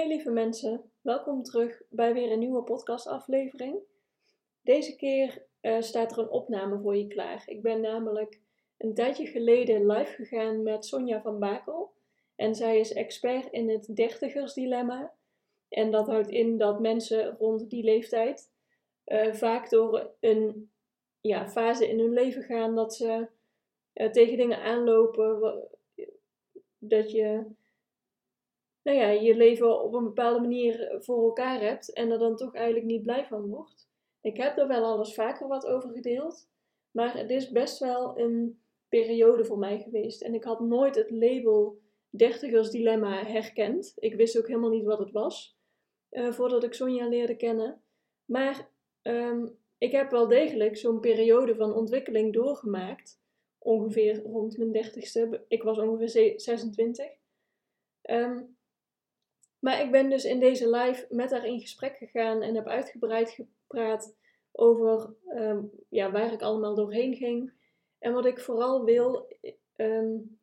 [0.00, 3.78] Hey lieve mensen, welkom terug bij weer een nieuwe podcastaflevering.
[4.62, 7.42] Deze keer uh, staat er een opname voor je klaar.
[7.46, 8.40] Ik ben namelijk
[8.76, 11.92] een tijdje geleden live gegaan met Sonja van Bakel.
[12.36, 15.12] En zij is expert in het dertigersdilemma.
[15.68, 18.52] En dat houdt in dat mensen rond die leeftijd
[19.06, 20.70] uh, vaak door een
[21.20, 23.28] ja, fase in hun leven gaan dat ze
[23.94, 25.62] uh, tegen dingen aanlopen.
[26.78, 27.58] Dat je
[28.82, 32.54] nou ja, je leven op een bepaalde manier voor elkaar hebt en er dan toch
[32.54, 33.88] eigenlijk niet blij van wordt.
[34.20, 36.48] Ik heb er wel alles vaker wat over gedeeld,
[36.90, 40.22] maar het is best wel een periode voor mij geweest.
[40.22, 43.92] En ik had nooit het label dertigers dilemma herkend.
[43.96, 45.58] Ik wist ook helemaal niet wat het was,
[46.10, 47.82] uh, voordat ik Sonja leerde kennen.
[48.24, 48.70] Maar
[49.02, 53.20] um, ik heb wel degelijk zo'n periode van ontwikkeling doorgemaakt.
[53.58, 55.44] Ongeveer rond mijn dertigste.
[55.48, 57.06] Ik was ongeveer 26.
[58.02, 58.56] Um,
[59.60, 63.30] maar ik ben dus in deze live met haar in gesprek gegaan en heb uitgebreid
[63.30, 64.16] gepraat
[64.52, 67.52] over um, ja, waar ik allemaal doorheen ging.
[67.98, 69.28] En wat ik vooral wil
[69.76, 70.38] um,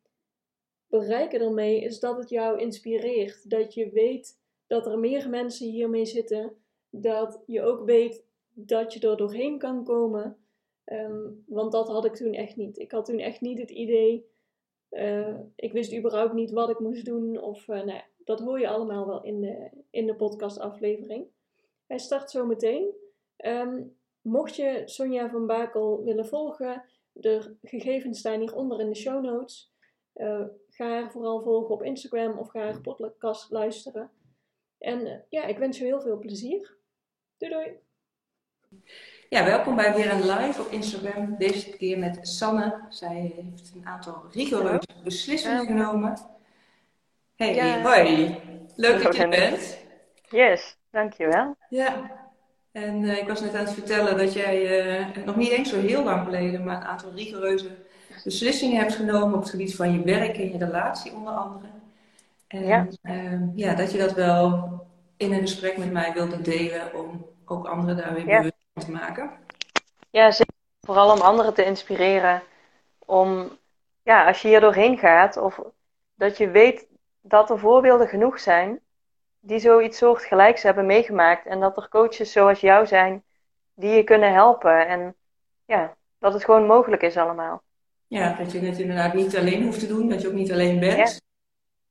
[0.86, 3.50] bereiken daarmee is dat het jou inspireert.
[3.50, 6.56] Dat je weet dat er meer mensen hiermee zitten.
[6.90, 10.36] Dat je ook weet dat je er doorheen kan komen.
[10.84, 12.78] Um, want dat had ik toen echt niet.
[12.78, 14.26] Ik had toen echt niet het idee.
[14.90, 17.40] Uh, ik wist überhaupt niet wat ik moest doen.
[17.40, 21.26] Of uh, nou dat hoor je allemaal wel in de, in de podcastaflevering.
[21.86, 22.94] Hij start zo meteen.
[23.36, 29.24] Um, mocht je Sonja van Bakel willen volgen, de gegevens staan hieronder in de show
[29.24, 29.72] notes.
[30.14, 34.10] Uh, ga haar vooral volgen op Instagram of ga haar podcast luisteren.
[34.78, 36.76] En uh, ja, ik wens je heel veel plezier.
[37.36, 37.76] Doei doei!
[39.28, 41.36] Ja, welkom bij weer een live op Instagram.
[41.38, 42.86] Deze keer met Sanne.
[42.88, 46.37] Zij heeft een aantal rigoureuze beslissingen genomen
[47.38, 47.82] Hey, ja.
[47.82, 48.36] hoi.
[48.76, 49.78] Leuk dat je er bent.
[50.28, 51.56] Yes, dankjewel.
[51.68, 52.10] Ja,
[52.72, 55.80] en uh, ik was net aan het vertellen dat jij uh, nog niet eens zo
[55.80, 57.68] heel lang geleden, maar een aantal rigoureuze
[58.24, 61.66] beslissingen hebt genomen op het gebied van je werk en je relatie onder andere.
[62.48, 64.70] En ja, uh, ja dat je dat wel
[65.16, 68.90] in een gesprek met mij wilde delen om ook anderen daar weer bewust van te
[68.90, 69.30] maken.
[70.10, 70.54] Ja, zeker.
[70.80, 72.42] Vooral om anderen te inspireren
[72.98, 73.58] om,
[74.02, 75.60] ja, als je hier doorheen gaat of
[76.14, 76.87] dat je weet
[77.28, 78.80] dat er voorbeelden genoeg zijn
[79.40, 81.46] die zoiets soortgelijks hebben meegemaakt.
[81.46, 83.22] En dat er coaches zoals jou zijn
[83.74, 84.88] die je kunnen helpen.
[84.88, 85.14] En
[85.64, 87.62] ja, dat het gewoon mogelijk is allemaal.
[88.06, 90.80] Ja, dat je het inderdaad niet alleen hoeft te doen, dat je ook niet alleen
[90.80, 91.20] bent.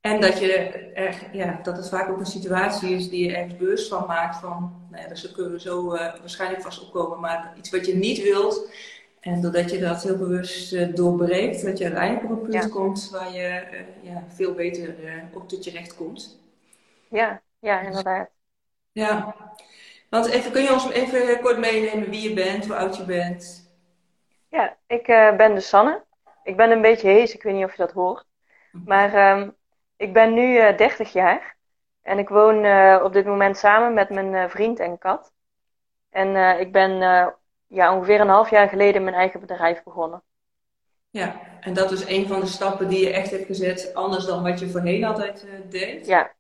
[0.02, 0.54] En dat, je
[0.94, 4.36] er, ja, dat het vaak ook een situatie is die je ergens bewust van maakt
[4.36, 7.96] van, nou ja, daar kunnen we zo uh, waarschijnlijk vast opkomen, maar iets wat je
[7.96, 8.70] niet wilt,
[9.28, 13.10] en doordat je dat heel bewust uh, doorbreekt, dat je uiteindelijk op een punt komt
[13.12, 16.40] waar je uh, ja, veel beter uh, op tot je recht komt.
[17.10, 18.30] Ja, ja, inderdaad.
[18.92, 19.36] Ja,
[20.10, 23.72] want even, kun je ons even kort meenemen wie je bent, hoe oud je bent?
[24.50, 25.06] Ja, ik
[25.38, 26.04] ben de Sanne.
[26.44, 28.26] Ik ben een beetje hees, ik weet niet of je dat hoort.
[28.86, 29.56] Maar um,
[29.98, 31.56] ik ben nu 30 jaar.
[32.02, 32.58] En ik woon
[33.02, 35.32] op dit moment samen met mijn vriend en kat.
[36.10, 37.02] En ik ben
[37.68, 40.22] ja, ongeveer een half jaar geleden mijn eigen bedrijf begonnen.
[41.10, 44.44] Ja, en dat is een van de stappen die je echt hebt gezet, anders dan
[44.44, 46.08] wat je voorheen altijd uh, deed?
[46.08, 46.32] Ja,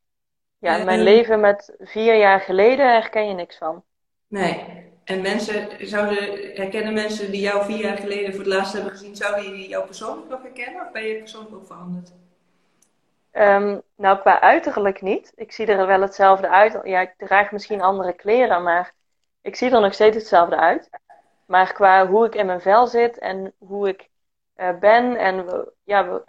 [0.58, 3.84] ja mijn leven met vier jaar geleden herken je niks van.
[4.28, 4.64] Nee,
[5.04, 6.18] en mensen, zouden,
[6.56, 9.86] herkennen mensen die jou vier jaar geleden voor het laatst hebben gezien, zouden die jou
[9.86, 12.14] persoonlijk nog herkennen of ben je persoonlijk ook veranderd?
[13.32, 15.32] Um, nou, qua uiterlijk niet.
[15.36, 16.80] Ik zie er wel hetzelfde uit.
[16.84, 18.94] Ja, ik draag misschien andere kleren, maar
[19.42, 20.90] ik zie er nog steeds hetzelfde uit.
[21.48, 24.10] Maar qua hoe ik in mijn vel zit en hoe ik
[24.58, 25.46] uh, ben en
[25.84, 26.22] ja,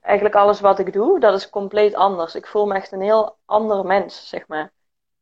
[0.00, 2.34] eigenlijk alles wat ik doe, dat is compleet anders.
[2.34, 4.70] Ik voel me echt een heel ander mens, zeg maar.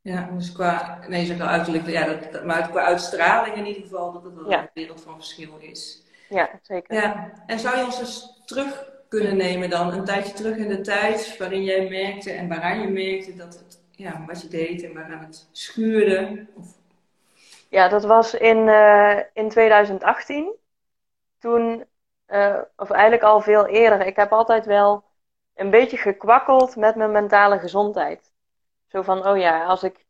[0.00, 4.12] Ja, dus qua, nee, zeg wel uiterlijk, ja, dat, maar qua uitstraling in ieder geval,
[4.12, 6.02] dat het wel een wereld van verschil is.
[6.28, 6.94] Ja, zeker.
[6.94, 10.80] Ja, en zou je ons dus terug kunnen nemen dan, een tijdje terug in de
[10.80, 14.94] tijd, waarin jij merkte en waaraan je merkte dat het, ja, wat je deed en
[14.94, 16.46] waaraan het schuurde?
[16.54, 16.79] Of
[17.70, 20.56] ja, dat was in, uh, in 2018.
[21.38, 21.84] Toen,
[22.28, 24.06] uh, of eigenlijk al veel eerder.
[24.06, 25.04] Ik heb altijd wel
[25.54, 28.32] een beetje gekwakkeld met mijn mentale gezondheid.
[28.86, 30.06] Zo van, oh ja, als ik,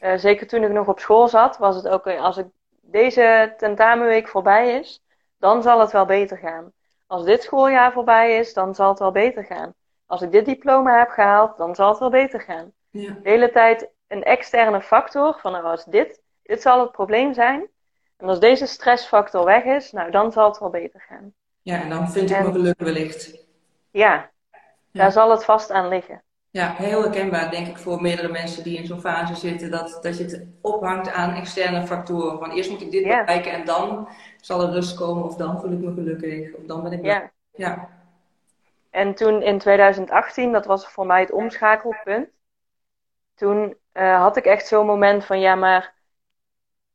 [0.00, 2.46] eh, zeker toen ik nog op school zat, was het ook, als ik
[2.80, 5.02] deze tentamenweek voorbij is,
[5.38, 6.72] dan zal het wel beter gaan.
[7.06, 9.74] Als dit schooljaar voorbij is, dan zal het wel beter gaan.
[10.06, 12.72] Als ik dit diploma heb gehaald, dan zal het wel beter gaan.
[12.90, 13.12] Ja.
[13.22, 17.68] De hele tijd een externe factor van, nou, als dit, dit zal het probleem zijn.
[18.16, 21.32] En als deze stressfactor weg is, nou, dan zal het wel beter gaan.
[21.62, 23.46] Ja, en dan vind ik En- mijn geluk wellicht.
[23.90, 24.30] Ja, Ja.
[24.92, 26.22] daar zal het vast aan liggen.
[26.50, 30.18] Ja, heel herkenbaar denk ik voor meerdere mensen die in zo'n fase zitten, dat, dat
[30.18, 32.38] je het ophangt aan externe factoren.
[32.38, 33.18] Van eerst moet ik dit Ja.
[33.24, 34.08] bereiken en dan
[34.40, 37.04] zal er rust komen, of dan voel ik me gelukkig, of dan ben ik.
[37.04, 37.30] Ja.
[37.54, 37.88] Ja,
[38.90, 42.28] En toen in 2018, dat was voor mij het omschakelpunt.
[43.34, 45.94] Toen eh, had ik echt zo'n moment van, ja, maar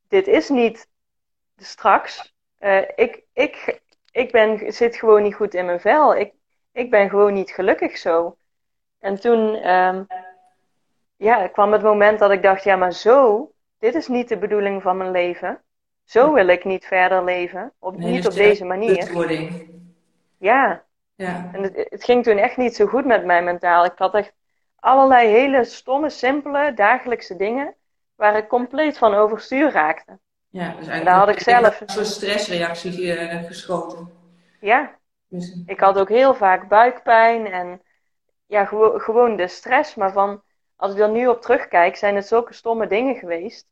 [0.08, 0.88] dit is niet
[1.58, 2.34] straks.
[2.58, 3.82] Eh, ik, ik,
[4.12, 6.16] ik ben, zit gewoon niet goed in mijn vel.
[6.16, 6.34] Ik,
[6.72, 8.38] ik ben gewoon niet gelukkig zo.
[9.00, 10.04] En toen ehm,
[11.16, 14.82] ja, kwam het moment dat ik dacht, ja, maar zo, dit is niet de bedoeling
[14.82, 15.64] van mijn leven.
[16.04, 17.74] Zo wil ik niet verder leven.
[17.80, 18.98] Op, niet op sterke deze manier.
[20.38, 20.84] Ja,
[21.16, 23.86] Ja, en het, het ging toen echt niet zo goed met mij mentaal.
[23.86, 24.34] Ik had echt
[24.76, 27.76] allerlei hele stomme, simpele, dagelijkse dingen
[28.16, 30.20] waar ik compleet van overstuur raakte.
[30.50, 34.10] ja, dus eigenlijk Daar had ik zelf- een soort stressreactie eh, geschoten.
[34.60, 37.82] Ja, Dus, ik had ook heel vaak buikpijn en
[38.46, 39.96] ja, gewo- gewoon de stress.
[39.96, 40.44] Maar van,
[40.76, 43.68] als ik er nu op terugkijk, zijn het zulke stomme dingen geweest.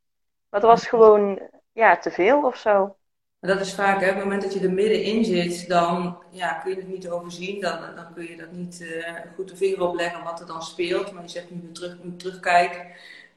[0.50, 1.42] Maar het was gewoon,
[1.72, 2.98] ja, te veel of zo.
[3.40, 6.54] maar dat is vaak, hè, op het moment dat je er middenin zit, dan ja,
[6.54, 7.62] kun je het niet overzien.
[7.62, 10.62] Dan, dan kun je dat niet eh, goed de vinger op leggen wat er dan
[10.64, 11.12] speelt.
[11.12, 12.16] Maar je zegt nu terug, nu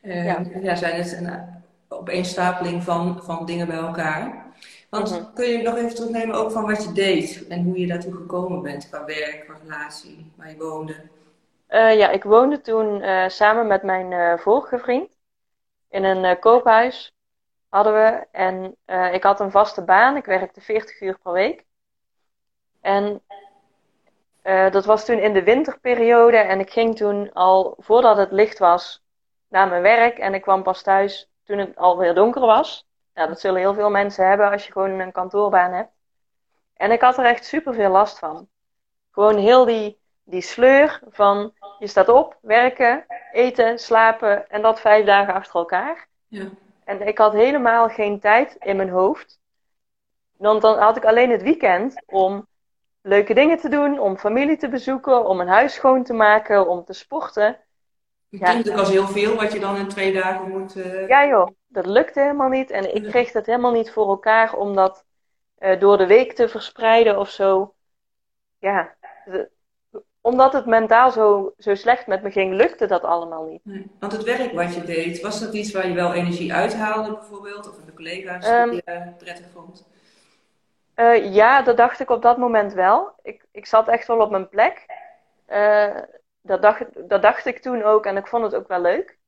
[0.07, 0.45] eh, Ja.
[0.63, 0.75] ja.
[0.75, 1.41] zijn het een
[1.89, 4.45] opeenstapeling van, van dingen bij elkaar.
[4.91, 5.33] Want Mhm.
[5.35, 8.63] kun je nog even terugnemen ook van wat je deed en hoe je daartoe gekomen
[8.63, 10.95] bent qua werk, qua relatie, waar je woonde.
[11.67, 15.17] Eh, ja, ik woonde toen eh, samen met mijn eh, vorige vriend
[15.91, 17.15] in een eh, koophuis
[17.69, 18.27] hadden we.
[18.33, 20.17] En eh, ik had een vaste baan.
[20.17, 21.65] Ik werkte 40 uur per week.
[22.81, 23.21] En
[24.43, 26.37] eh, dat was toen in de winterperiode.
[26.37, 29.05] En ik ging toen al voordat het licht was
[29.49, 30.19] naar mijn werk.
[30.19, 32.87] En ik kwam pas thuis toen het alweer donker was.
[33.15, 35.91] Nou, dat zullen heel veel mensen hebben als je gewoon een kantoorbaan hebt.
[36.77, 38.49] En ik had er echt super veel last van.
[39.11, 45.07] Gewoon heel die, die sleur van je staat op, werken, eten, slapen en dat vijf
[45.07, 46.09] dagen achter elkaar.
[46.29, 46.49] Ja.
[46.85, 49.39] En ik had helemaal geen tijd in mijn hoofd.
[50.37, 52.47] Want dan had ik alleen het weekend om
[53.03, 56.85] leuke dingen te doen, om familie te bezoeken, om een huis schoon te maken, om
[56.85, 57.59] te sporten.
[58.31, 58.51] Het Ja.
[58.51, 60.77] klinkt ook als heel veel wat je dan in twee dagen moet.
[60.77, 62.71] eh, Ja joh, dat lukte helemaal niet.
[62.71, 65.05] En ik kreeg het helemaal niet voor elkaar om dat
[65.59, 67.75] eh, door de week te verspreiden of zo.
[68.59, 68.95] Ja,
[69.25, 69.49] de-
[70.21, 73.61] omdat het mentaal zo, zo slecht met me ging, lukte dat allemaal niet.
[73.65, 73.91] Nee.
[74.01, 77.69] Want het werk wat je deed, was dat iets waar je wel energie uithaalde bijvoorbeeld?
[77.69, 78.71] Of de collega's Ehm.
[78.71, 79.87] die je prettig vond?
[80.95, 83.13] Eh, ja, dat dacht ik op dat moment wel.
[83.23, 84.87] Ik, ik zat echt wel op mijn plek.
[86.47, 89.19] Dat, dacht, dat dacht ik toen ook en ik vond het ook wel leuk.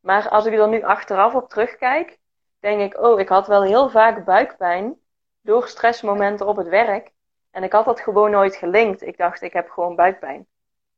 [0.00, 2.18] Maar als ik er nu achteraf op terugkijk,
[2.58, 4.94] denk ik, oh, ik had wel heel vaak buikpijn
[5.40, 7.10] door stressmomenten op het werk.
[7.50, 9.02] En ik had dat gewoon nooit gelinkt.
[9.02, 10.46] Ik dacht, ik heb gewoon buikpijn.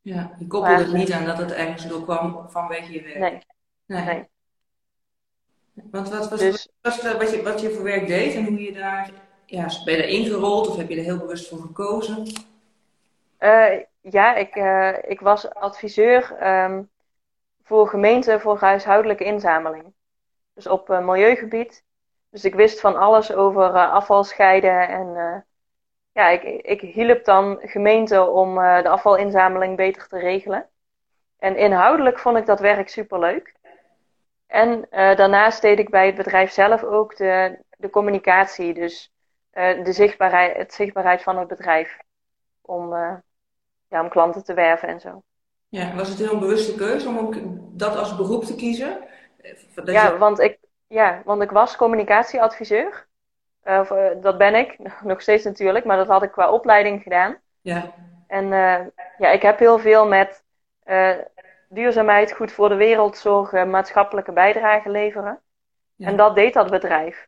[0.01, 3.19] Ja, je koppelde het niet aan dat het ergens door kwam vanwege je werk.
[3.19, 3.41] Nee,
[3.87, 4.05] Nee.
[4.05, 4.29] nee.
[5.91, 8.63] Want wat was, Dus- wat, was, wat, je, wat je voor werk deed en hoe
[8.63, 9.11] je daar,
[9.47, 12.27] ja, ben je daar ingerold of heb je er heel bewust voor gekozen?
[13.39, 16.83] Eh, ja, ik, eh, ik was adviseur ehm,
[17.63, 19.95] voor gemeenten voor huishoudelijke inzameling.
[20.55, 21.85] Dus op eh, milieugebied.
[22.31, 24.89] Dus ik wist van alles over eh, afval scheiden.
[24.89, 25.45] En
[26.13, 30.69] ja, ik, ik hielp dan gemeenten om de afvalinzameling beter te regelen.
[31.39, 33.55] En inhoudelijk vond ik dat werk superleuk.
[34.47, 38.75] En daarnaast deed ik bij het bedrijf zelf ook de, de communicatie.
[38.75, 39.13] Dus
[39.51, 41.99] de zichtbaarheid, het zichtbaarheid van het bedrijf.
[42.61, 42.95] Om,
[43.89, 45.23] ja, om klanten te werven en zo.
[45.69, 47.35] Ja, was het heel een bewuste keuze om ook
[47.79, 48.99] dat als beroep te kiezen?
[49.41, 53.07] Eh, Dat Ja, je- want ik, ja, want ik was communicatieadviseur.
[53.63, 53.89] Eh, of,
[54.21, 57.37] dat ben ik, nog steeds natuurlijk, maar dat had ik qua opleiding gedaan.
[57.61, 57.93] ja,
[58.27, 58.87] En eh,
[59.19, 60.45] ja, ik heb heel veel met
[61.69, 65.41] duurzaamheid, goed voor de wereld zorgen, maatschappelijke bijdrage leveren.
[65.95, 66.07] Ja.
[66.09, 67.27] En dat deed dat bedrijf.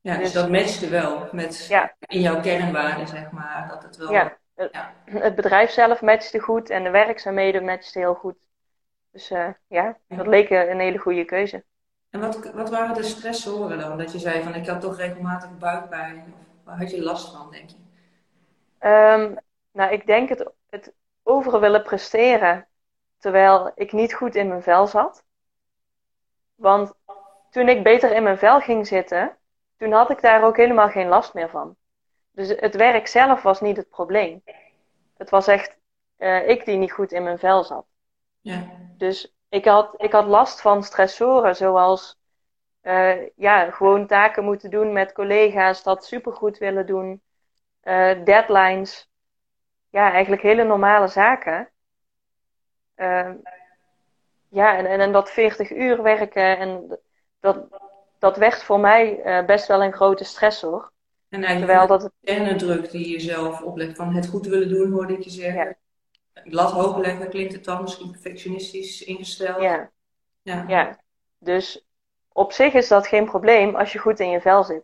[0.00, 1.94] ja, dus Dus- dat matchte wel met Ja.
[2.00, 3.66] in jouw kernwaarden, zeg maar.
[3.68, 4.94] Dat het wel, Ja, Ja.
[5.04, 8.46] het bedrijf zelf matchte goed en de werkzaamheden matchten heel goed.
[9.10, 11.64] Dus eh, ja, dat leek een hele goede keuze.
[12.10, 13.98] En wat, wat waren de stressoren dan?
[13.98, 16.34] Dat je zei van ik had toch regelmatig buikpijn.
[16.64, 17.76] Waar had je last van, denk je?
[18.78, 19.34] Ehm,
[19.72, 20.92] nou, ik denk het, het
[21.22, 22.66] over willen presteren
[23.18, 25.24] terwijl ik niet goed in mijn vel zat.
[26.54, 26.92] Want
[27.50, 29.36] toen ik beter in mijn vel ging zitten,
[29.76, 31.76] toen had ik daar ook helemaal geen last meer van.
[32.32, 34.42] Dus het werk zelf was niet het probleem.
[35.16, 35.78] Het was echt
[36.22, 37.86] uh, ik die niet goed in mijn vel zat.
[38.40, 38.70] Ja.
[38.96, 42.18] Dus ik had, ik had last van stressoren, zoals
[42.82, 47.22] uh, ja, gewoon taken moeten doen met collega's, dat supergoed willen doen,
[47.82, 49.10] uh, deadlines.
[49.90, 51.70] Ja, eigenlijk hele normale zaken.
[54.48, 56.98] ja, en, en, en dat 40 uur werken, en
[57.40, 57.66] dat,
[58.18, 60.92] dat werd voor mij best wel een grote stressor.
[61.32, 62.58] En eigenlijk Terwijl dat het...
[62.58, 65.64] druk die je zelf oplegt van het goed willen doen, hoorde ik je zeggen.
[65.64, 65.76] Ja
[66.44, 69.62] lat hoog leggen, klinkt het dan misschien perfectionistisch ingesteld.
[69.62, 69.90] Ja.
[70.42, 70.64] ja.
[70.68, 70.98] ja.
[71.38, 71.86] Dus
[72.32, 74.82] op zich is dat geen probleem als je goed in je vel zit.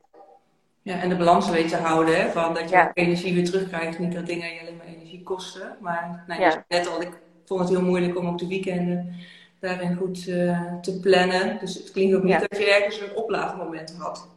[0.83, 3.99] Ja, en de balans weet te houden, hè, van dat je energie weer terugkrijgt.
[3.99, 5.76] Niet dat dingen je alleen maar energie kosten.
[5.81, 6.64] Maar nou, ja.
[6.69, 9.14] net al, ik vond het heel moeilijk om op de weekenden
[9.61, 11.59] daarin goed uh, te plannen.
[11.61, 14.28] Dus het klinkt ook niet dat je ergens een oplaadmoment had.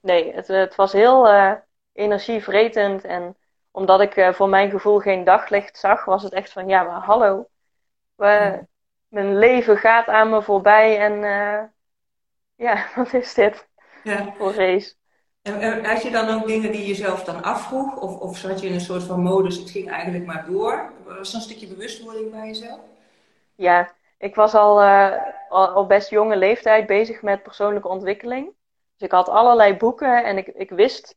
[0.00, 1.52] Nee, het, het was heel uh,
[1.92, 3.36] energievretend en
[3.70, 7.00] omdat ik uh, voor mijn gevoel geen daglicht zag, was het echt van ja, maar
[7.00, 7.48] hallo.
[8.14, 8.60] We,
[9.08, 11.62] mijn leven gaat aan me voorbij en uh,
[12.54, 13.68] ja, wat is dit
[14.04, 14.34] ja.
[14.38, 14.94] voor race?
[15.42, 17.96] En, had je dan ook dingen die je zelf dan afvroeg?
[17.96, 20.92] Of, of zat je in een soort van modus, het ging eigenlijk maar door?
[21.04, 22.80] Was er een stukje bewustwording bij jezelf?
[23.54, 25.12] Ja, ik was al, uh,
[25.48, 28.52] al op best jonge leeftijd bezig met persoonlijke ontwikkeling.
[29.00, 31.16] Dus ik had allerlei boeken en ik, ik wist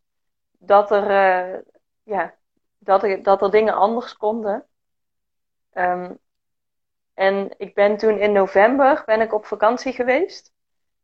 [0.51, 1.59] dat er, uh,
[2.03, 2.33] ja,
[2.77, 4.65] dat er, dat er dingen anders konden.
[5.73, 6.19] Um,
[7.13, 10.51] en ik ben toen in november ben ik op vakantie geweest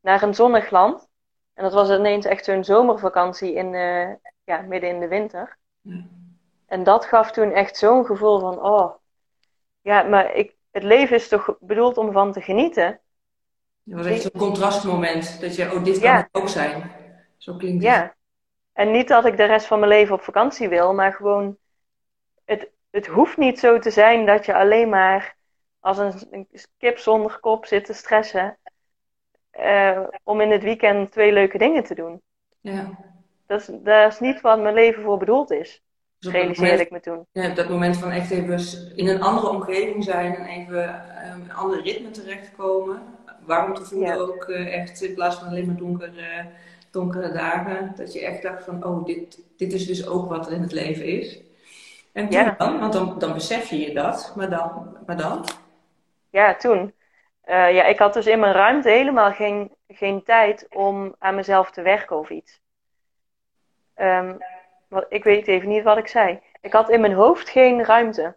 [0.02, 1.08] naar een zonnig land.
[1.54, 5.58] En dat was ineens echt zo'n zomervakantie in, uh, ja, midden in de winter.
[6.66, 8.96] En dat gaf toen echt zo'n gevoel van, oh,
[9.82, 13.00] ja, maar ik, het leven is toch bedoeld om van te genieten.
[13.84, 16.92] Het was echt een contrastmoment, dat je, oh, dit kan het ook zijn.
[17.38, 17.94] Zo klinkt het.
[17.94, 18.16] Ja.
[18.74, 21.58] En niet dat ik de rest van mijn leven op vakantie wil, maar gewoon
[22.46, 25.36] het, het hoeft niet zo te zijn dat je alleen maar
[25.80, 28.58] als een, kip zonder kop zit te stressen.
[29.60, 32.22] Uh, om in het weekend twee leuke dingen te doen.
[32.60, 32.90] Ja.
[33.46, 35.82] Dat is, dat is niet wat mijn leven voor bedoeld is.
[36.20, 37.26] Dus realiseerde ik me toen.
[37.32, 38.60] Ja, dat moment van echt even
[38.96, 40.84] in een andere omgeving zijn en even
[41.32, 43.02] um, een ander ritme terechtkomen.
[43.46, 46.46] Waarom te voelen ook uh, echt in plaats van alleen maar donkere,
[46.91, 47.93] donkere dagen.
[47.96, 50.72] Dat je echt dacht van, oh, dit, dit is dus ook wat er in het
[50.72, 51.39] leven is.
[52.12, 52.79] En toen dan?
[52.79, 54.34] Want dan, dan besef je je dat.
[54.36, 54.98] Maar dan?
[55.05, 55.46] Maar dan?
[56.29, 56.93] Ja, toen.
[57.46, 61.72] Uh, ja, ik had dus in mijn ruimte helemaal geen, geen tijd om aan mezelf
[61.72, 62.62] te werken of iets.
[63.96, 64.38] Um,
[64.88, 66.39] wat, ik weet even niet wat ik zei.
[66.62, 68.22] Ik had in mijn hoofd geen ruimte.
[68.22, 68.36] Ja.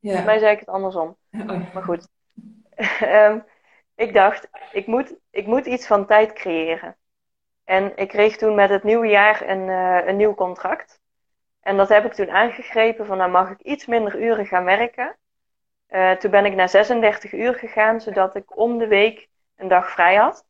[0.00, 1.16] Volgens mij zei ik het andersom.
[1.32, 1.74] Oh.
[1.74, 2.08] Maar goed.
[3.02, 3.44] um,
[4.02, 6.96] ik dacht, ik moet, ik moet iets van tijd creëren.
[7.64, 11.00] En ik kreeg toen met het nieuwe jaar een, uh, een nieuw contract.
[11.60, 15.16] En dat heb ik toen aangegrepen van, nou mag ik iets minder uren gaan werken.
[15.88, 19.90] Uh, toen ben ik naar 36 uur gegaan, zodat ik om de week een dag
[19.90, 20.44] vrij had.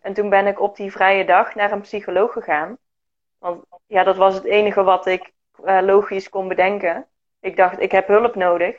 [0.00, 2.78] En toen ben ik op die vrije dag naar een psycholoog gegaan.
[3.38, 5.32] Want ja, dat was het enige wat ik
[5.64, 7.06] uh, logisch kon bedenken.
[7.40, 8.76] Ik dacht, ik heb hulp nodig.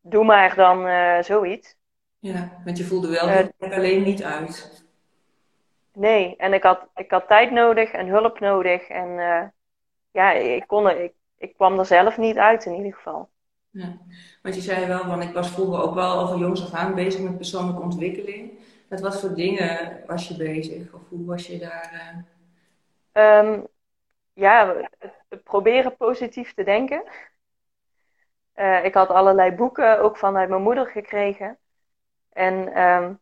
[0.00, 0.78] Doe maar dan
[1.24, 1.78] zoiets.
[2.20, 4.84] Ja, want je voelde wel dat het alleen niet uit.
[5.92, 8.88] Nee, en ik had, ik had tijd nodig en hulp nodig.
[8.88, 9.08] En
[10.10, 13.28] ja, ik, kon er, ik, ik kwam er zelf niet uit in ieder geval.
[13.70, 13.96] Ja,
[14.42, 16.94] want je zei wel, want ik was vroeger ook wel al van jongs af aan
[16.94, 18.58] bezig met persoonlijke ontwikkeling.
[18.88, 20.92] Met wat voor dingen was je bezig?
[20.92, 22.24] Of hoe was je daar?
[23.12, 23.58] Uh...
[24.32, 24.88] ja,
[25.44, 27.02] proberen positief te denken.
[28.56, 31.58] Uh, ik had allerlei boeken ook vanuit mijn moeder gekregen.
[32.32, 33.20] En um,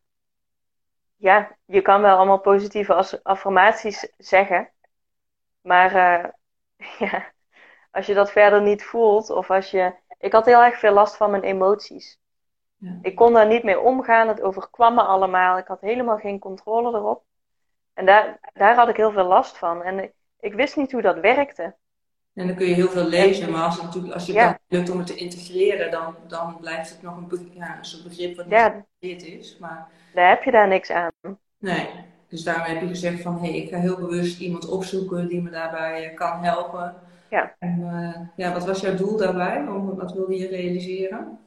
[1.16, 4.70] ja, je kan wel allemaal positieve affirmaties zeggen.
[5.60, 6.30] Maar uh,
[7.08, 7.32] ja,
[7.90, 9.94] als je dat verder niet voelt, of als je.
[10.18, 12.18] Ik had heel erg veel last van mijn emoties.
[12.76, 12.98] Ja.
[13.02, 15.58] Ik kon daar niet mee omgaan, het overkwam me allemaal.
[15.58, 17.24] Ik had helemaal geen controle erop.
[17.94, 19.82] En daar, daar had ik heel veel last van.
[19.82, 21.76] En ik, wist niet hoe dat werkte.
[22.38, 24.48] En dan kun je heel veel lezen, maar als, het natuurlijk, als je ja.
[24.48, 28.04] het lukt om het te integreren, dan, dan blijft het nog een, ja, een soort
[28.04, 28.46] begrip wat
[29.00, 29.38] niet ja.
[29.38, 29.56] is.
[29.60, 29.88] Maar...
[30.14, 31.10] Daar heb je daar niks aan.
[31.58, 31.88] Nee.
[32.28, 35.42] Dus daarom heb je gezegd van, hé, hey, ik ga heel bewust iemand opzoeken die
[35.42, 36.94] me daarbij eh, kan helpen.
[37.30, 37.54] Ja.
[37.58, 39.64] En uh, ja, wat was jouw doel daarbij?
[39.96, 41.38] Wat wilde je realiseren?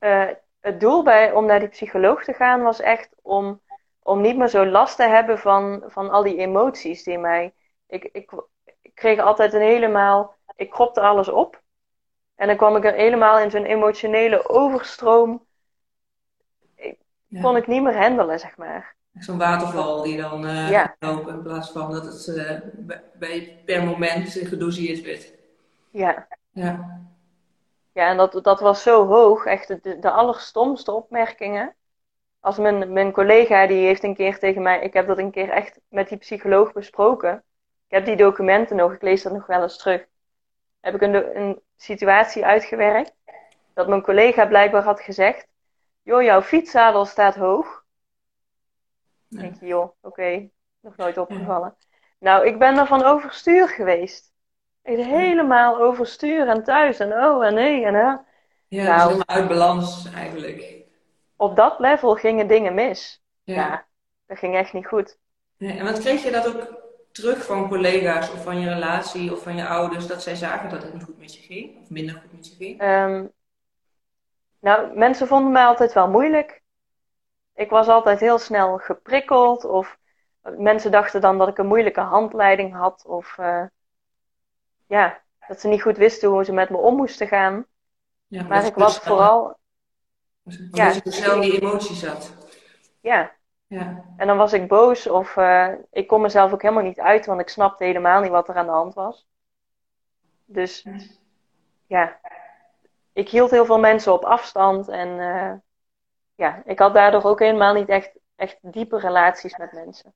[0.00, 0.26] Uh,
[0.60, 3.60] het doel bij, om naar die psycholoog te gaan was echt om,
[4.02, 7.52] om niet meer zo last te hebben van, van al die emoties die mij...
[7.86, 8.30] Ik, ik
[9.00, 10.34] kreeg altijd een helemaal...
[10.56, 11.62] Ik kropte alles op.
[12.34, 15.46] En dan kwam ik er helemaal in zo'n emotionele overstroom.
[16.74, 17.40] Ik, Ja.
[17.40, 18.94] Kon ik niet meer handelen, zeg maar.
[19.18, 20.96] Zo'n waterval die dan eh Ja.
[20.98, 25.32] lopen in plaats van dat het eh, bij- bij, per moment gedoseerd werd.
[25.90, 27.00] Ja, Ja.
[27.92, 29.44] ja en dat, dat was zo hoog.
[29.44, 31.74] Echt de, de allerstomste opmerkingen.
[32.40, 34.80] Als mijn, mijn collega, die heeft een keer tegen mij...
[34.80, 37.44] Ik heb dat een keer echt met die psycholoog besproken.
[37.90, 40.06] Ik heb die documenten nog, ik lees dat nog wel eens terug.
[40.80, 43.14] Heb ik een, een situatie uitgewerkt.
[43.74, 45.46] Dat mijn collega blijkbaar had gezegd...
[46.02, 47.84] Joh, jouw fietszadel staat hoog.
[49.28, 49.40] Ja.
[49.40, 51.76] Denk je, joh, oké, nog nooit opgevallen.
[52.18, 54.32] Nou, ik ben er van overstuur geweest.
[54.82, 58.16] Echt helemaal overstuur en thuis en oh en nee en hè.
[58.68, 59.02] Ja, Nou.
[59.02, 60.84] helemaal uit balans eigenlijk.
[61.36, 63.22] Op dat level gingen dingen mis.
[63.42, 63.54] Ja.
[63.54, 63.86] Ja,
[64.26, 65.18] dat ging echt niet goed.
[65.58, 69.56] En wat kreeg je dat ook terug van collega's of van je relatie of van
[69.56, 71.78] je ouders, dat zij zagen dat het niet goed met je ging?
[71.82, 72.80] Of minder goed met je ging?
[72.80, 73.26] Ehm,
[74.60, 76.62] nou, mensen vonden mij altijd wel moeilijk.
[77.54, 79.98] Ik was altijd heel snel geprikkeld of
[80.42, 83.64] mensen dachten dan dat ik een moeilijke handleiding had of eh,
[84.86, 87.66] ja, dat ze niet goed wisten hoe ze met me om moesten gaan.
[88.26, 89.58] Ja, Maar dat ik je was vooral,
[90.70, 90.90] ja.
[90.90, 92.34] je dus snel in die emoties zat.
[93.00, 93.32] ja,
[93.70, 94.04] Ja.
[94.16, 97.40] En dan was ik boos of eh, ik kon mezelf ook helemaal niet uit, want
[97.40, 99.26] ik snapte helemaal niet wat er aan de hand was.
[100.44, 100.86] Dus
[101.86, 102.20] ja,
[103.12, 105.52] ik hield heel veel mensen op afstand en eh,
[106.34, 110.14] ja, ik had daardoor ook helemaal niet echt, echt diepe relaties met mensen.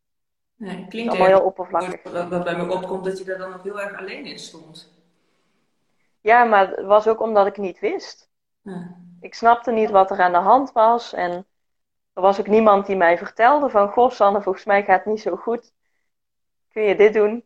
[0.57, 2.03] Nee, klinkt Allemaal heel oppervlakkig.
[2.03, 4.93] Wat, wat bij me opkomt, dat je daar dan ook heel erg alleen in stond.
[6.21, 8.31] Ja, maar het was ook omdat ik niet wist.
[8.61, 8.97] Ja.
[9.21, 11.47] Ik snapte niet wat er aan de hand was en
[12.15, 15.21] er was ook niemand die mij vertelde van, goh Sanne, volgens mij gaat het niet
[15.21, 15.73] zo goed.
[16.73, 17.45] Kun je dit doen?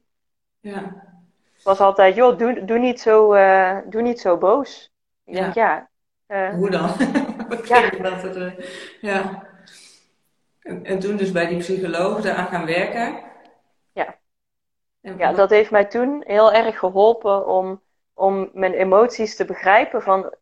[0.61, 1.07] Ja.
[1.53, 4.93] Het was altijd, joh, doe, doe, niet, zo, eh, doe niet zo boos.
[5.25, 5.41] Ik Ja.
[5.43, 5.89] denk, ja.
[6.27, 6.91] eh, Hoe dan?
[7.65, 7.91] Ja.
[7.91, 8.52] dat het, eh,
[9.00, 9.47] ja.
[10.61, 13.23] En, en toen dus bij die psycholoog daaraan gaan werken.
[13.93, 14.19] Ja.
[15.00, 17.83] En ja, dat heeft mij toen heel erg geholpen om,
[18.15, 20.02] om mijn emoties te begrijpen.
[20.02, 20.35] Van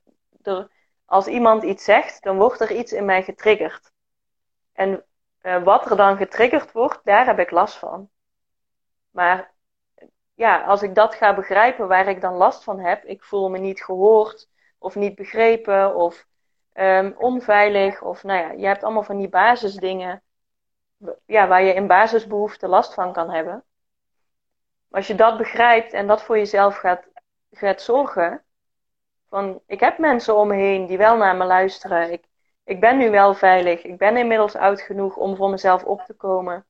[0.42, 0.68] er,
[1.04, 3.92] als iemand iets zegt, dan wordt er iets in mij getriggerd.
[4.76, 5.04] En
[5.40, 8.10] eh, wat er dan getriggerd wordt, daar heb ik last van.
[9.10, 9.52] Maar
[10.34, 13.58] ja, als ik dat ga begrijpen waar ik dan last van heb, ik voel me
[13.58, 16.26] niet gehoord of niet begrepen of
[16.72, 20.22] ehm, onveilig of nou ja, je hebt allemaal van die basisdingen
[21.26, 23.64] ja, waar je in basisbehoeften last van kan hebben.
[24.90, 27.04] Als je dat begrijpt en dat voor jezelf gaat,
[27.50, 28.44] gaat zorgen,
[29.28, 32.20] van ik heb mensen om me heen die wel naar me luisteren,
[32.66, 36.14] ik ben nu wel veilig, ik ben inmiddels oud genoeg om voor mezelf op te
[36.14, 36.66] komen.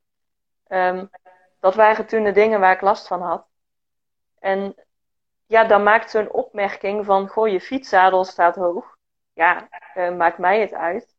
[0.66, 1.04] Ehm,
[1.60, 3.46] dat waren toen de dingen waar ik last van had.
[4.38, 4.74] En
[5.46, 8.96] ja, dan maakt zo'n opmerking van, goh, je fietszadel staat hoog.
[9.32, 11.14] Ja, eh, maakt mij het uit.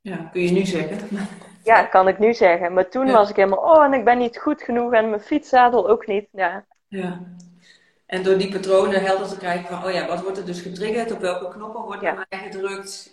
[0.00, 1.08] Ja, kun je nu zeggen.
[1.64, 2.72] Ja, kan ik nu zeggen.
[2.72, 3.12] Maar toen Ja.
[3.12, 6.28] was ik helemaal, oh, en ik ben niet goed genoeg en mijn fietszadel ook niet.
[6.30, 7.20] Ja, Ja.
[8.06, 11.12] En door die patronen helder te krijgen van, oh ja, wat wordt er dus getriggerd?
[11.12, 12.14] Op welke knoppen wordt Ja.
[12.14, 13.10] bij mij gedrukt?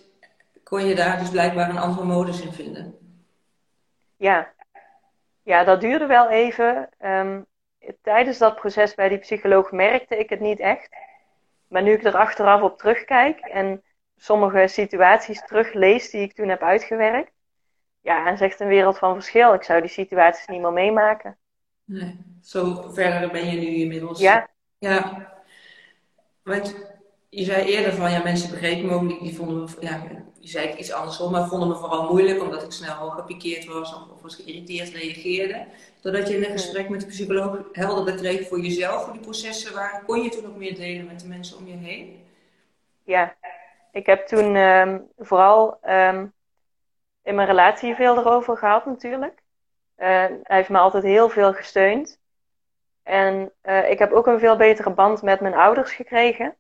[0.72, 2.96] Kon je daar dus blijkbaar een andere modus in vinden?
[4.18, 4.54] ja.
[5.44, 6.90] ja dat duurde wel even.
[6.98, 7.42] Ehm,
[8.02, 10.90] tijdens dat proces bij die psycholoog merkte ik het niet echt.
[11.68, 13.84] Maar nu ik er achteraf op terugkijk en
[14.16, 17.32] sommige situaties teruglees die ik toen heb uitgewerkt,
[18.02, 19.54] ja, dan zegt een wereld van verschil.
[19.54, 21.38] Ik zou die situaties niet meer meemaken.
[21.84, 22.20] Nee.
[22.42, 24.20] Zo verder ben je nu inmiddels.
[24.20, 25.28] Ja, Ja,
[26.44, 26.91] want
[27.34, 30.02] je zei eerder van, ja, mensen begrepen me ook niet, die vonden me, ja,
[30.39, 33.96] je zei het iets andersom, maar vonden me vooral moeilijk omdat ik snel gepikeerd was
[33.96, 35.65] of, of was geïrriteerd reageerde.
[36.02, 39.74] Doordat je in een gesprek met de psycholoog helderder kreeg voor jezelf, hoe die processen
[39.74, 42.24] waren, kon je toen ook meer delen met de mensen om je heen?
[43.04, 43.36] ja.
[43.91, 46.28] Ik heb toen ehm, vooral ehm,
[47.24, 49.41] in mijn relatie veel erover gehad natuurlijk.
[49.96, 50.08] Eh,
[50.44, 52.20] hij heeft me altijd heel veel gesteund.
[53.04, 56.56] En eh, ik heb ook een veel betere band met mijn ouders gekregen.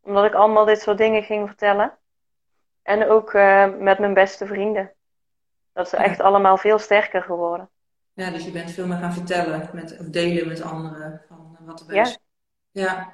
[0.00, 1.98] Omdat ik allemaal dit soort dingen ging vertellen.
[2.82, 4.92] En ook eh, met mijn beste vrienden.
[5.72, 7.70] Dat is echt allemaal veel sterker geworden.
[8.12, 11.80] Ja, dus je bent veel meer gaan vertellen met, of delen met anderen van wat
[11.80, 12.16] er bij Ja.
[12.72, 13.12] Ja.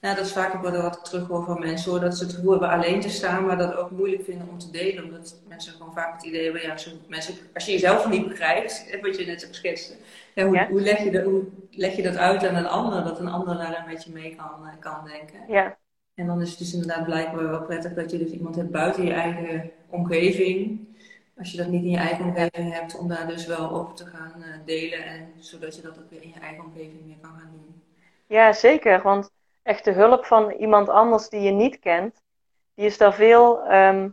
[0.00, 2.34] ja, dat is vaak ook wat ik terug hoor van mensen hoor, dat ze het
[2.34, 5.72] gevoel hebben alleen te staan, maar dat ook moeilijk vinden om te delen, omdat mensen
[5.72, 9.18] gewoon vaak het idee hebben, ja, als je, mensen, als je jezelf niet begrijpt, wat
[9.18, 9.96] je net hebt geschetst,
[10.34, 10.68] ja, hoe, Ja.
[10.68, 13.56] Hoe, leg je dat, hoe leg je dat uit aan een ander, dat een ander
[13.56, 15.44] daar een beetje mee kan, eh, kan denken.
[15.48, 15.78] Ja,
[16.18, 19.04] En dan is het dus inderdaad blijkbaar wel prettig dat je dus iemand hebt buiten
[19.04, 20.88] je eigen omgeving.
[21.36, 24.06] Als je dat niet in je eigen omgeving hebt, om daar dus wel over te
[24.06, 25.04] gaan eh, delen.
[25.04, 27.82] En zodat je dat ook weer in je eigen omgeving weer kan gaan doen.
[28.26, 29.02] ja zeker.
[29.02, 29.30] Want
[29.62, 32.22] echt de hulp van iemand anders die je niet kent,
[32.74, 34.08] die is daar veel ehm,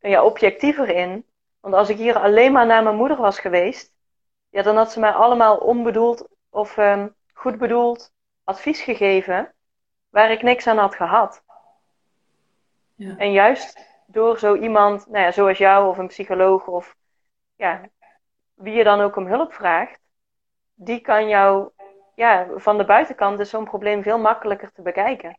[0.00, 1.24] ja, objectiever in.
[1.60, 3.92] Want als ik hier alleen maar naar mijn moeder was geweest,
[4.48, 8.12] ja, dan had ze mij allemaal onbedoeld of um, goed bedoeld
[8.44, 9.52] advies gegeven
[10.08, 11.42] waar ik niks aan had gehad.
[12.94, 13.16] Ja.
[13.16, 16.96] En juist door zo iemand, nou ja, zoals jou of een psycholoog of
[17.56, 17.80] ja,
[18.54, 20.00] wie je dan ook om hulp vraagt,
[20.74, 21.70] die kan jou
[22.14, 25.38] ja, van de buitenkant is zo'n probleem veel makkelijker te bekijken.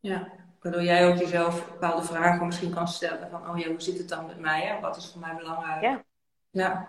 [0.00, 0.28] Ja,
[0.60, 4.08] waardoor jij ook jezelf bepaalde vragen misschien kan stellen van, oh ja, hoe zit het
[4.08, 4.60] dan met mij?
[4.60, 4.80] Hè?
[4.80, 5.82] Wat is voor mij belangrijk?
[5.82, 6.02] Ja.
[6.50, 6.88] ja.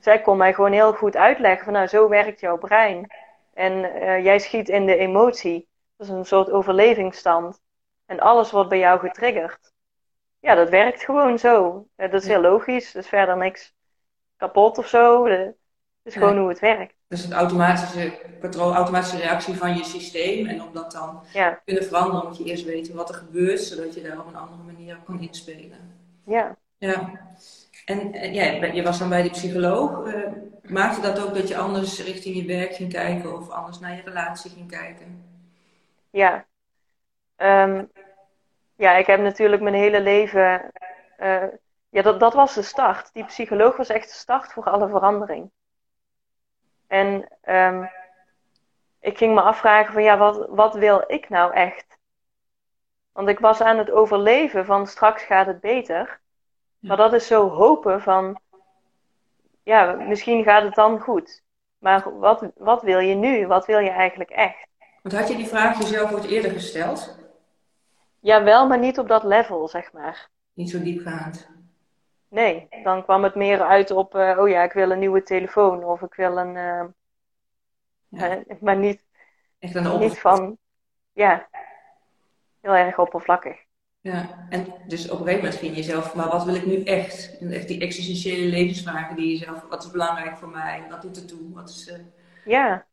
[0.00, 3.10] Zij kon mij gewoon heel goed uitleggen van, nou, zo werkt jouw brein.
[3.54, 5.68] En uh, jij schiet in de emotie.
[6.02, 7.60] Dat is een soort overlevingsstand.
[8.06, 9.72] En alles wordt bij jou getriggerd.
[10.40, 11.86] Ja, dat werkt gewoon zo.
[11.96, 12.92] Eh, dat is heel logisch.
[12.92, 13.74] Dus verder niks
[14.36, 15.26] kapot of zo.
[15.26, 15.54] Het
[16.02, 16.94] is gewoon hoe het werkt.
[17.08, 20.46] Dus het automatische patroon, automatische reactie van je systeem.
[20.46, 21.60] En om dat dan ja.
[21.64, 24.62] kunnen veranderen, moet je eerst weten wat er gebeurt, zodat je daar op een andere
[24.62, 26.00] manier kan inspelen.
[26.26, 26.56] Ja.
[26.78, 27.20] Ja.
[27.84, 30.06] En, ja, je was dan bij de psycholoog.
[30.06, 30.26] Uh,
[30.62, 34.02] maakte dat ook dat je anders richting je werk ging kijken of anders naar je
[34.02, 35.30] relatie ging kijken?
[36.12, 36.46] Ja.
[37.36, 37.90] Um,
[38.76, 40.72] ja, ik heb natuurlijk mijn hele leven.
[41.18, 41.44] Uh,
[41.88, 43.12] ja, dat, dat was de start.
[43.12, 45.50] Die psycholoog was echt de start voor alle verandering.
[46.86, 47.90] En um,
[49.00, 51.98] ik ging me afvragen van ja, wat, wat wil ik nou echt?
[53.12, 56.20] Want ik was aan het overleven van straks gaat het beter.
[56.78, 58.40] Maar dat is zo hopen van
[59.62, 61.42] ja, misschien gaat het dan goed.
[61.78, 63.46] Maar wat, wat wil je nu?
[63.46, 64.71] Wat wil je eigenlijk echt?
[65.02, 67.16] Want had je die vraag jezelf ooit eerder gesteld?
[68.20, 70.30] Ja, wel, maar niet op dat level, zeg maar.
[70.52, 71.48] Niet zo diepgaand.
[72.28, 75.84] Nee, dan kwam het meer uit op, uh, oh ja, ik wil een nieuwe telefoon
[75.84, 76.54] of ik wil een.
[76.54, 76.84] Uh,
[78.08, 78.36] ja.
[78.36, 79.04] uh, maar niet,
[79.58, 80.58] Echt een niet van.
[81.12, 81.48] Ja,
[82.60, 83.56] heel erg oppervlakkig.
[84.00, 86.82] Ja, en dus op een gegeven moment ging je jezelf, maar wat wil ik nu
[86.82, 87.38] echt?
[87.38, 90.84] En echt die existentiële levensvragen die je zelf, wat is belangrijk voor mij?
[90.88, 91.52] Wat doet het toe?
[91.52, 91.92] Wat is,
[92.44, 92.86] Ja,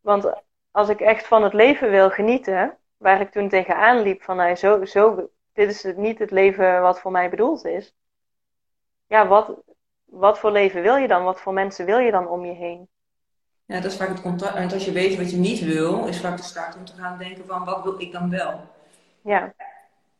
[0.00, 4.36] want als ik echt van het leven wil genieten, waar ik toen tegenaan liep van,
[4.36, 7.94] nou, zo, zo, dit is niet het leven wat voor mij bedoeld is
[9.12, 9.50] ja, wat,
[10.04, 11.24] wat voor leven wil je dan?
[11.24, 12.88] Wat voor mensen wil je dan om je heen?
[13.64, 14.54] Ja, dat is vaak het contract.
[14.54, 17.18] En als je weet wat je niet wil, is vaak de start om te gaan
[17.18, 18.60] denken van wat wil ik dan wel?
[19.22, 19.54] Ja.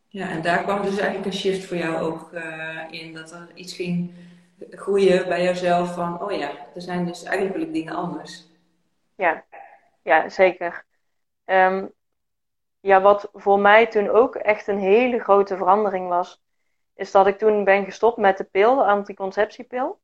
[0.08, 3.14] Ja, en daar kwam dus eigenlijk een shift voor jou ook uh, in.
[3.14, 4.10] Dat er iets ging
[4.70, 8.46] groeien bij jezelf van, oh ja, er zijn dus eigenlijk wil ik dingen anders.
[9.14, 9.44] Ja,
[10.02, 10.84] ja zeker.
[11.44, 11.92] Um,
[12.80, 16.42] ja, wat voor mij toen ook echt een hele grote verandering was,
[16.94, 20.00] is dat ik toen ben gestopt met de pil, de anticonceptiepil.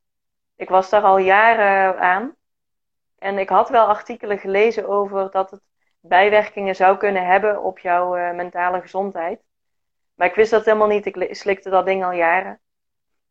[0.56, 2.36] Ik was daar al jaren aan.
[3.18, 5.60] En ik had wel artikelen gelezen over dat het
[6.00, 9.40] bijwerkingen zou kunnen hebben op jouw uh, mentale gezondheid.
[10.14, 11.06] Maar ik wist dat helemaal niet.
[11.06, 12.60] Ik slikte dat ding al jaren.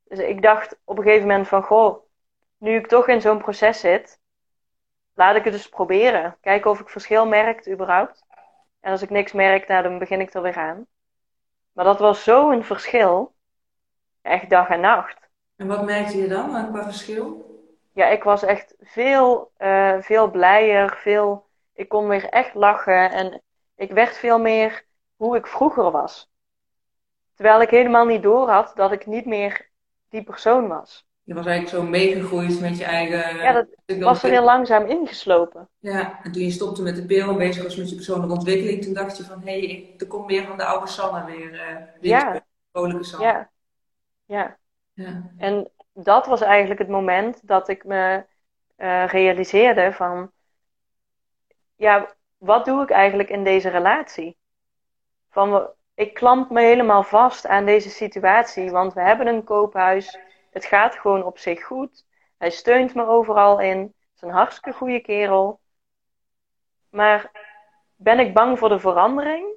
[0.04, 2.06] Dus ik dacht op een gegeven moment van, goh,
[2.58, 4.20] nu ik toch in zo'n proces zit,
[5.18, 6.38] laat ik het dus proberen.
[6.42, 8.26] Kijken of ik verschil merk überhaupt.
[8.80, 10.88] En als ik niks merk, nou, dan begin ik er weer aan.
[11.72, 13.36] Maar dat was zo'n verschil
[14.22, 15.30] echt dag en nacht.
[15.56, 17.46] En wat merkte je dan qua verschil?
[17.94, 23.42] Ja, ik was echt veel, uh, veel blijer, veel, ik kon weer echt lachen en
[23.76, 26.30] ik werd veel meer hoe ik vroeger was.
[27.34, 29.70] Terwijl ik helemaal niet door had dat ik niet meer
[30.10, 31.07] die persoon was.
[31.28, 33.38] Je was eigenlijk zo meegegroeid met je eigen...
[33.38, 33.52] Ja,
[33.86, 35.70] dat was er heel langzaam ingeslopen.
[35.80, 38.84] Ja, en toen je stopte met de pil en bezig was met je persoonlijke ontwikkeling,
[38.84, 41.54] toen dacht je van, hé, hey, er komt meer van de oude Sanne weer.
[41.54, 42.46] Uh, ja.
[42.72, 43.26] vrolijke Sanne.
[43.26, 43.50] Ja.
[44.26, 44.58] Ja.
[44.94, 45.32] ja.
[45.38, 48.26] En dat was eigenlijk het moment dat ik me
[48.78, 50.32] uh, realiseerde van,
[51.76, 54.38] ja, wat doe ik eigenlijk in deze relatie?
[55.30, 60.20] Van, ik klamp me helemaal vast aan deze situatie, want we hebben een koophuis.
[60.50, 62.06] Het gaat gewoon op zich goed.
[62.38, 63.80] Hij steunt me overal in.
[63.80, 65.60] Het is een hartstikke goede kerel.
[66.90, 67.32] Maar
[67.96, 69.56] ben ik bang voor de verandering?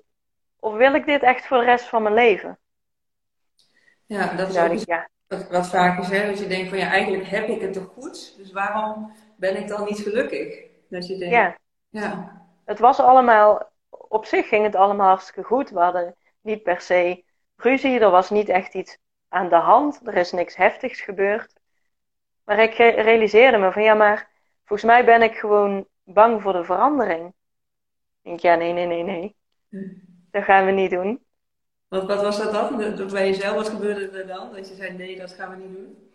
[0.59, 2.59] Of wil ik dit echt voor de rest van mijn leven?
[4.07, 5.09] Ja, dat is ook ja.
[5.26, 7.87] wat, wat vaak is, hè, dat je denkt van ja, eigenlijk heb ik het toch
[7.87, 10.62] goed, dus waarom ben ik dan niet gelukkig?
[10.88, 11.57] Dat je denkt, ja.
[11.88, 12.42] ja.
[12.64, 15.70] Het was allemaal, op zich ging het allemaal hartstikke goed.
[15.70, 17.24] We hadden niet per se
[17.57, 18.98] ruzie, er was niet echt iets
[19.31, 21.53] aan de hand, er is niks heftigs gebeurd.
[22.45, 24.31] Maar ik realiseerde me van ja, maar
[24.64, 27.27] volgens mij ben ik gewoon bang voor de verandering.
[27.27, 27.35] Ik
[28.23, 29.37] denk, ja, nee, nee, nee, nee.
[29.69, 29.88] Hm.
[30.31, 31.25] Dat gaan we niet doen.
[31.88, 32.97] Wat, wat was dat dan?
[32.97, 34.53] Door bij jezelf, wat gebeurde er dan?
[34.53, 36.11] Dat je zei, nee, dat gaan we niet doen?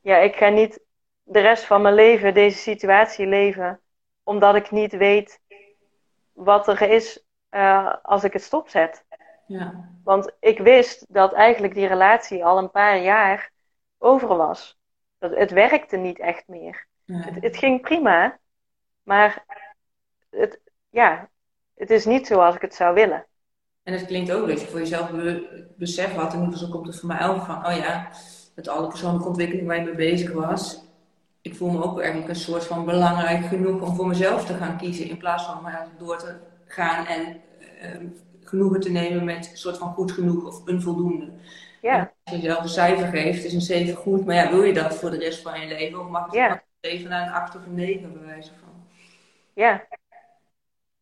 [0.00, 0.80] Ja, ik ga niet
[1.22, 3.80] de rest van mijn leven deze situatie leven,
[4.22, 5.40] omdat ik niet weet
[6.32, 9.04] wat er is eh, als ik het stopzet.
[9.48, 9.88] Ja.
[10.04, 13.50] Want ik wist dat eigenlijk die relatie al een paar jaar
[13.98, 14.78] over was.
[15.18, 16.86] Dat, het werkte niet echt meer.
[17.04, 17.22] Nee.
[17.22, 18.38] Het, het ging prima,
[19.02, 19.44] maar
[20.30, 21.28] het, ja,
[21.74, 23.26] het is niet zoals ik het zou willen.
[23.82, 26.98] En het klinkt ook dat je voor jezelf be besef had, geval zo komt het
[26.98, 28.10] voor mij ook van, oh ja,
[28.54, 30.82] met alle persoonlijke ontwikkeling waar je mee bezig was,
[31.40, 34.76] ik voel me ook eigenlijk een soort van belangrijk genoeg om voor mezelf te gaan
[34.76, 36.34] kiezen, in plaats van maar door te
[36.64, 37.40] gaan en
[37.82, 38.10] uh,
[38.48, 41.32] genoegen te nemen met een soort van goed genoeg of een voldoende.
[41.80, 42.12] Ja.
[42.24, 44.94] Als je jezelf een cijfer geeft, is een 7 goed, maar ja, wil je dat
[44.96, 46.00] voor de rest van je leven?
[46.00, 46.50] Of mag je Ja.
[46.50, 48.86] het even naar een 8 of een 9 bewijzen van?
[49.52, 49.86] Ja.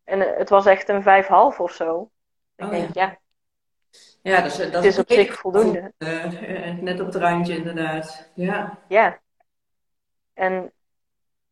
[0.04, 2.10] En eh, het was echt een 5,5 of zo.
[2.56, 3.18] Ik Oh, denk, ja,
[4.22, 5.92] Ja, dat is, dat het is op zich voldoende.
[5.98, 8.30] Eh, eh, net op het randje, inderdaad.
[8.34, 8.78] Ja.
[8.88, 9.20] Ja.
[10.34, 10.72] En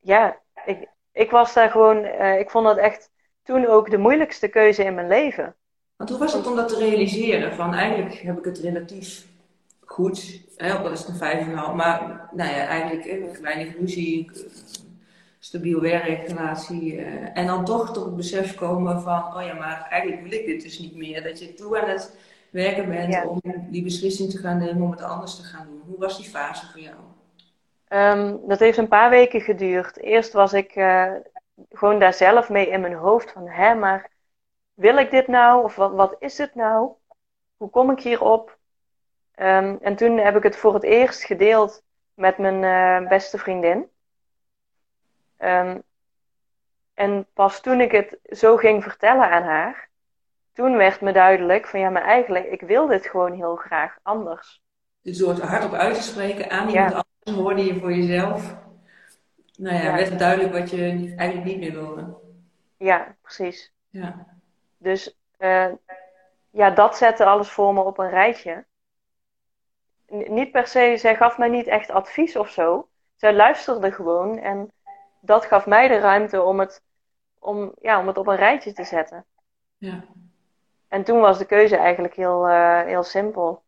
[0.00, 2.04] ja, ik, ik was daar gewoon,
[2.38, 3.10] ik vond dat echt
[3.42, 5.56] toen ook de moeilijkste keuze in mijn leven.
[5.96, 7.54] Want hoe was het om dat te realiseren?
[7.54, 9.26] Van eigenlijk heb ik het relatief
[9.84, 13.04] goed, hè, ook al is het een vijf en een half, maar nou ja, eigenlijk
[13.06, 14.40] eh, weinig ruzie, eh,
[15.38, 16.96] stabiel werk, relatie.
[16.96, 20.46] eh, en dan toch tot het besef komen van, oh ja, maar eigenlijk wil ik
[20.46, 21.22] dit dus niet meer.
[21.22, 22.16] Dat je toe aan het
[22.50, 23.26] werken bent Ja.
[23.26, 25.82] om die beslissing te gaan nemen, om het anders te gaan doen.
[25.86, 26.96] Hoe was die fase voor jou?
[27.88, 29.96] Ehm, dat heeft een paar weken geduurd.
[29.98, 30.72] Eerst was ik
[31.70, 34.10] gewoon daar zelf mee in mijn hoofd van, hè, maar
[34.74, 35.64] wil ik dit nou?
[35.64, 36.92] Of wat, wat is het nou?
[37.56, 38.58] Hoe kom ik hierop?
[39.34, 41.82] Ehm, en toen heb ik het voor het eerst gedeeld
[42.14, 43.88] met mijn eh, beste vriendin.
[45.36, 45.78] Ehm,
[46.94, 49.88] en pas toen ik het zo ging vertellen aan haar,
[50.52, 54.62] toen werd me duidelijk van ja, maar eigenlijk, ik wil dit gewoon heel graag anders.
[55.02, 57.04] Dus door het hardop uit te spreken aan iemand Ja.
[57.24, 58.56] anders, hoorde je voor jezelf.
[59.58, 59.94] Nou ja, Ja.
[59.94, 62.16] werd het duidelijk wat je eigenlijk niet meer wilde.
[62.76, 63.72] Ja, precies.
[63.88, 64.26] Ja.
[64.84, 65.72] Dus eh,
[66.50, 68.64] ja, dat zette alles voor me op een rijtje.
[70.14, 72.88] N- niet per se, zij gaf mij niet echt advies of zo.
[73.14, 74.72] Zij luisterde gewoon en
[75.20, 76.82] dat gaf mij de ruimte om het,
[77.38, 79.24] om, ja, om het op een rijtje te zetten.
[79.76, 80.04] Ja.
[80.88, 83.62] En toen was de keuze eigenlijk heel, eh, heel simpel.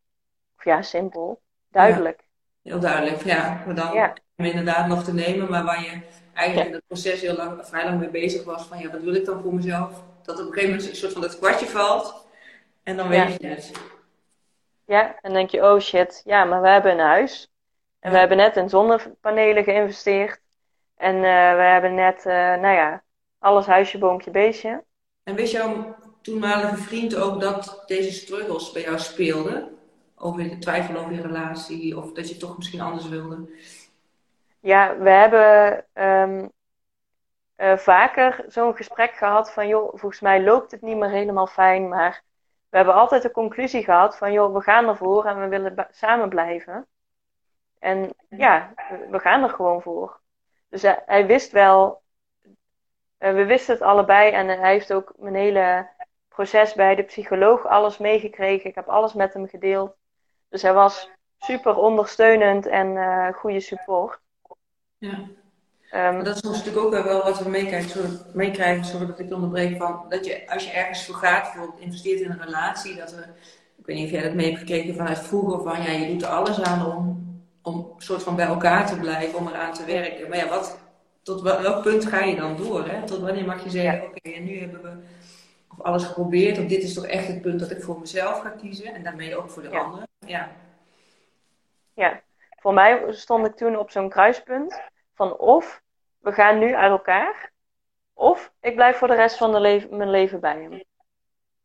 [0.56, 1.40] Of ja, simpel.
[1.68, 2.24] Duidelijk.
[2.62, 3.62] Heel duidelijk, ja.
[3.66, 4.12] Maar dan Ja.
[4.36, 6.00] om inderdaad nog te nemen, maar waar je
[6.34, 9.14] eigenlijk in het proces heel lang, vrij lang mee bezig was van ja, wat wil
[9.14, 10.02] ik dan voor mezelf?
[10.26, 12.26] Dat op een gegeven moment een soort van dat kwartje valt
[12.82, 13.72] en dan weet je het.
[14.84, 17.50] Ja, en dan denk je, oh shit, ja, maar we hebben een huis.
[17.98, 20.40] En we hebben net in zonnepanelen geïnvesteerd.
[20.96, 23.02] En eh, we hebben net, eh, nou ja,
[23.38, 24.84] alles huisje, boompje, beestje.
[25.24, 29.78] En wist jouw toenmalige vriend ook dat deze struggles bij jou speelden?
[30.16, 33.50] Over de twijfel over je relatie of dat je toch misschien anders wilde?
[34.60, 36.46] Ja, we hebben ehm,
[37.56, 41.88] eh, vaker zo'n gesprek gehad van, joh, volgens mij loopt het niet meer helemaal fijn,
[41.88, 42.22] maar
[42.68, 46.28] we hebben altijd de conclusie gehad van, joh, we gaan ervoor en we willen samen
[46.28, 46.86] blijven.
[47.78, 48.72] En ja,
[49.10, 50.20] we- gaan er gewoon voor.
[50.68, 52.02] Dus hij, hij wist wel,
[53.18, 55.88] eh, we wisten het allebei en hij heeft ook mijn hele
[56.28, 58.68] proces bij de psycholoog alles meegekregen.
[58.68, 59.96] Ik heb alles met hem gedeeld.
[60.48, 64.20] Dus hij was super ondersteunend en eh goede support.
[64.98, 65.28] Ja.
[65.96, 69.76] Ehm, dat is soms natuurlijk ook wel wat we meekrijgen, meekrijgen, sorry dat ik onderbreek,
[69.76, 73.28] van dat je als je ergens voor gaat, bijvoorbeeld investeert in een relatie, dat er,
[73.78, 76.22] ik weet niet of jij dat mee hebt gekregen vanuit vroeger, van ja, je doet
[76.22, 77.24] er alles aan om,
[77.62, 80.28] om soort van bij elkaar te blijven, om eraan te werken.
[80.28, 80.78] Maar ja, wat,
[81.22, 82.88] tot wel- welk punt ga je dan door?
[82.88, 83.06] Hè?
[83.06, 84.92] Tot wanneer mag je zeggen, oké, en nu hebben we
[85.70, 88.48] of alles geprobeerd, of dit is toch echt het punt dat ik voor mezelf ga
[88.48, 89.78] kiezen, en daarmee ook voor de Ja.
[89.80, 90.08] anderen.
[90.26, 90.50] Ja.
[91.94, 92.20] Ja,
[92.60, 94.80] voor mij stond ik toen op zo'n kruispunt
[95.14, 95.84] van of
[96.26, 97.50] we gaan nu uit elkaar,
[98.14, 100.82] of ik blijf voor de rest van de le- mijn leven bij hem.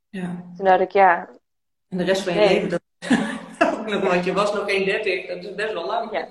[0.09, 0.35] ja.
[0.55, 1.29] Toen dacht ik, ja,
[1.89, 2.47] En de rest van je Nee.
[2.53, 2.81] leven, dat
[3.79, 6.11] ook nog, want je was nog geen 30, dat is best wel lang.
[6.11, 6.27] Ja.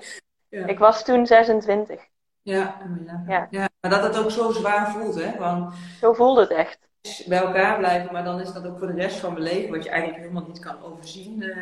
[0.49, 0.65] Ja.
[0.65, 2.01] ik was toen 26.
[2.41, 2.81] Ja,
[3.27, 3.47] ja.
[3.49, 3.69] Ja.
[3.81, 5.31] maar dat het ook zo zwaar voelt, hè?
[5.37, 6.79] Van Zo voelde het echt.
[7.27, 9.83] bij elkaar blijven, maar dan is dat ook voor de rest van mijn leven, wat
[9.83, 11.41] je eigenlijk helemaal niet kan overzien.
[11.43, 11.55] eh,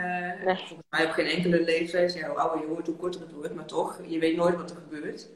[0.46, 0.56] Nee.
[0.56, 2.14] Volgens mij op geen enkele leeftijd.
[2.14, 4.70] Ja, hoe ouder je wordt, hoe korter het wordt, maar toch, je weet nooit wat
[4.70, 5.28] er gebeurt.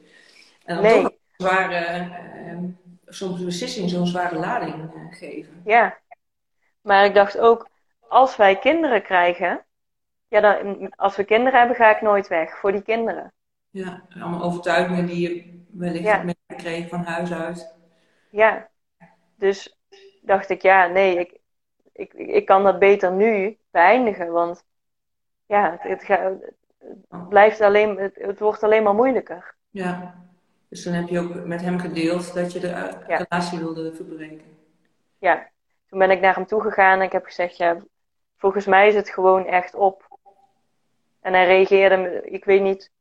[0.65, 1.01] En dan Nee.
[1.01, 2.57] toch zware, eh,
[3.05, 5.61] soms een beslissing zo'n zware lading eh, geven.
[5.65, 5.97] Ja.
[6.81, 7.69] Maar ik dacht ook,
[7.99, 9.65] als wij kinderen krijgen,
[10.27, 13.33] ja, dan, als we kinderen hebben, ga ik nooit weg voor die kinderen.
[13.69, 16.11] Ja, allemaal overtuigingen die je wellicht Ja.
[16.21, 17.73] hebt meegekregen van huis uit.
[18.29, 18.69] Ja.
[19.35, 19.77] Dus
[20.21, 21.39] dacht ik, ja, nee, ik,
[21.93, 24.65] ik, ik kan dat beter nu beëindigen, want
[25.45, 26.21] ja, het, het,
[27.09, 29.55] het blijft alleen, het, het wordt alleen maar moeilijker.
[29.69, 30.15] Ja,
[30.73, 33.25] dus dan heb je ook met hem gedeeld dat je de eh, Ja.
[33.29, 34.57] relatie wilde verbreken.
[35.17, 35.49] Ja,
[35.85, 37.77] toen ben ik naar hem toe gegaan en ik heb gezegd, ja,
[38.37, 40.07] volgens mij is het gewoon echt op.
[41.21, 42.91] En hij reageerde, ik weet niet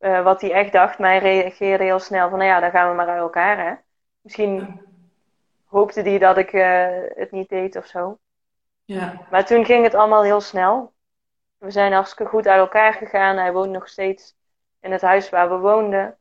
[0.00, 2.88] uh, wat hij echt dacht, maar hij reageerde heel snel van, nou ja, dan gaan
[2.88, 3.74] we maar uit elkaar, hè.
[4.20, 4.80] Misschien
[5.64, 8.18] hoopte hij dat ik uh, het niet deed of zo.
[8.84, 9.26] Ja.
[9.30, 10.92] Maar toen ging het allemaal heel snel.
[11.58, 13.36] We zijn hartstikke goed uit elkaar gegaan.
[13.36, 14.34] Hij woont nog steeds
[14.80, 16.18] in het huis waar we woonden.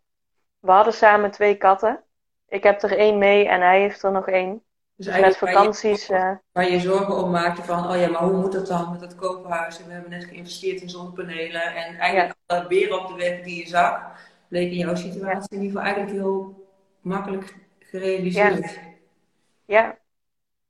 [0.60, 2.04] We hadden samen twee katten.
[2.48, 4.63] Ik heb er één mee en hij heeft er nog één.
[4.95, 6.08] Dus, dus met vakanties.
[6.08, 8.91] Waar je, waar je, zorgen om maakte van, oh ja, maar hoe moet het dan
[8.91, 9.80] met het koophuis?
[9.80, 11.62] En we hebben net geïnvesteerd in zonnepanelen.
[11.62, 12.56] En eigenlijk ja.
[12.56, 14.02] alle beren op de weg die je zag,
[14.48, 16.67] bleek in jouw situatie in ieder geval eigenlijk heel
[17.02, 18.74] makkelijk gerealiseerd.
[18.74, 18.80] Ja,
[19.65, 19.98] ja.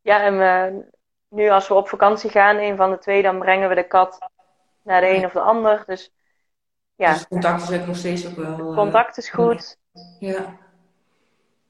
[0.02, 0.84] ja en we,
[1.30, 4.30] nu als we op vakantie gaan, een van de twee, dan brengen we de kat
[4.84, 5.84] naar de een of de ander.
[5.86, 6.12] Dus
[7.00, 7.14] ja.
[7.14, 8.74] Dus contact is ook nog steeds ook wel.
[8.74, 9.78] Contact is goed.
[10.20, 10.58] Ja.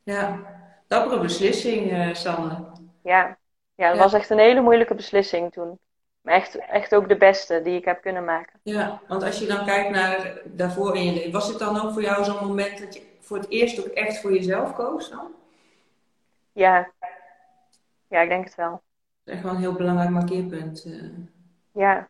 [0.03, 0.39] Ja.
[0.87, 2.65] Dappere beslissing, uh, Sanne.
[3.03, 3.37] Ja.
[3.75, 5.79] Ja, dat was echt een hele moeilijke beslissing toen.
[6.21, 8.59] Maar echt, echt ook de beste die ik heb kunnen maken.
[8.63, 11.93] Ja, want als je dan kijkt naar daarvoor in je leven, was het dan ook
[11.93, 15.31] voor jou zo'n moment dat je voor het eerst ook echt voor jezelf koos dan?
[16.51, 16.91] Ja.
[18.07, 18.71] Ja, ik denk het wel.
[18.71, 18.81] Dat
[19.23, 20.85] is echt wel een heel belangrijk markeerpunt.
[20.85, 21.03] Uh.
[21.71, 22.09] Ja.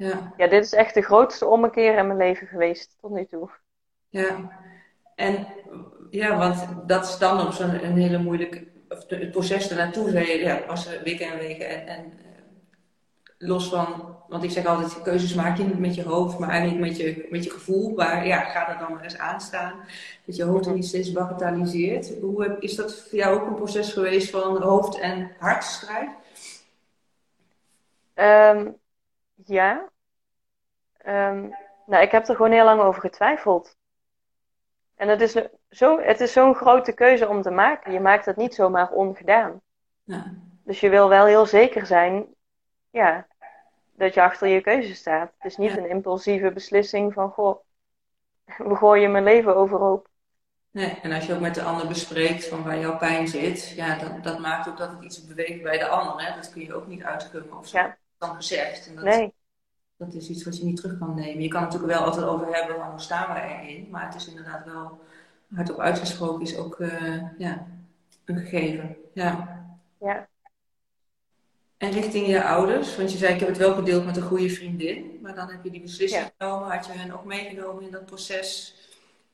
[0.00, 0.32] Ja.
[0.36, 3.50] ja, dit is echt de grootste ommekeer in mijn leven geweest tot nu toe.
[4.08, 4.50] Ja,
[5.14, 5.46] en
[6.10, 8.66] ja, want dat is dan op zo'n een hele moeilijke.
[8.88, 11.68] Of het proces ernaartoe zei ja, was er weken en weken.
[11.68, 12.42] En, en eh,
[13.38, 16.80] los van, want ik zeg altijd, keuzes maak je niet met je hoofd, maar eigenlijk
[16.80, 17.94] met je, met je gevoel.
[17.94, 19.74] Waar, ja, ga er dan maar eens aan staan.
[20.24, 22.12] Dat je hoofd niet steeds bagatelliseert.
[22.20, 26.10] Hoe is dat voor jou ook een proces geweest van hoofd- en hartstrijd?
[28.14, 28.79] Um,
[29.50, 29.88] ja.
[31.06, 31.54] Um,
[31.86, 33.76] nou, ik heb er gewoon heel lang over getwijfeld.
[34.96, 35.36] En het is,
[35.70, 37.92] zo, het is zo'n grote keuze om te maken.
[37.92, 39.60] Je maakt het niet zomaar ongedaan.
[40.04, 40.34] Ja.
[40.64, 42.26] Dus je wil wel heel zeker zijn
[42.90, 43.26] ja,
[43.92, 45.32] dat je achter je keuze staat.
[45.38, 47.60] Het is niet een impulsieve beslissing van, goh,
[48.44, 50.08] we gooien mijn leven overhoop.
[50.70, 53.98] Nee, en als je ook met de ander bespreekt van waar jouw pijn zit, ja,
[53.98, 56.26] dat, dat maakt ook dat het iets beweegt bij de ander.
[56.26, 56.34] Hè?
[56.34, 57.78] Dat kun je ook niet uitkomen of zo.
[57.78, 57.96] Ja.
[58.18, 58.86] Dan gezegd.
[58.86, 59.34] En dat, nee
[60.00, 61.42] dat is iets wat je niet terug kan nemen.
[61.42, 64.14] Je kan het natuurlijk wel altijd over hebben van hoe staan we erin, maar het
[64.14, 65.00] is inderdaad wel
[65.54, 67.66] hardop uitgesproken is ook uh, ja,
[68.24, 68.96] een gegeven.
[69.12, 69.62] Ja.
[69.98, 70.28] ja.
[71.76, 74.50] En richting je ouders, want je zei ik heb het wel gedeeld met een goede
[74.50, 76.70] vriendin, maar dan heb je die beslissing genomen.
[76.70, 78.74] Had je hen ook meegenomen in dat proces?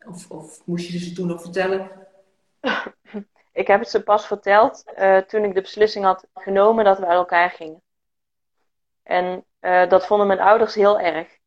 [0.06, 1.90] Of, of moest je ze toen nog vertellen?
[3.52, 7.06] Ik heb het ze pas verteld uh, toen ik de beslissing had genomen dat we
[7.06, 7.82] uit elkaar gingen.
[9.06, 11.38] En uh, dat vonden mijn ouders heel erg.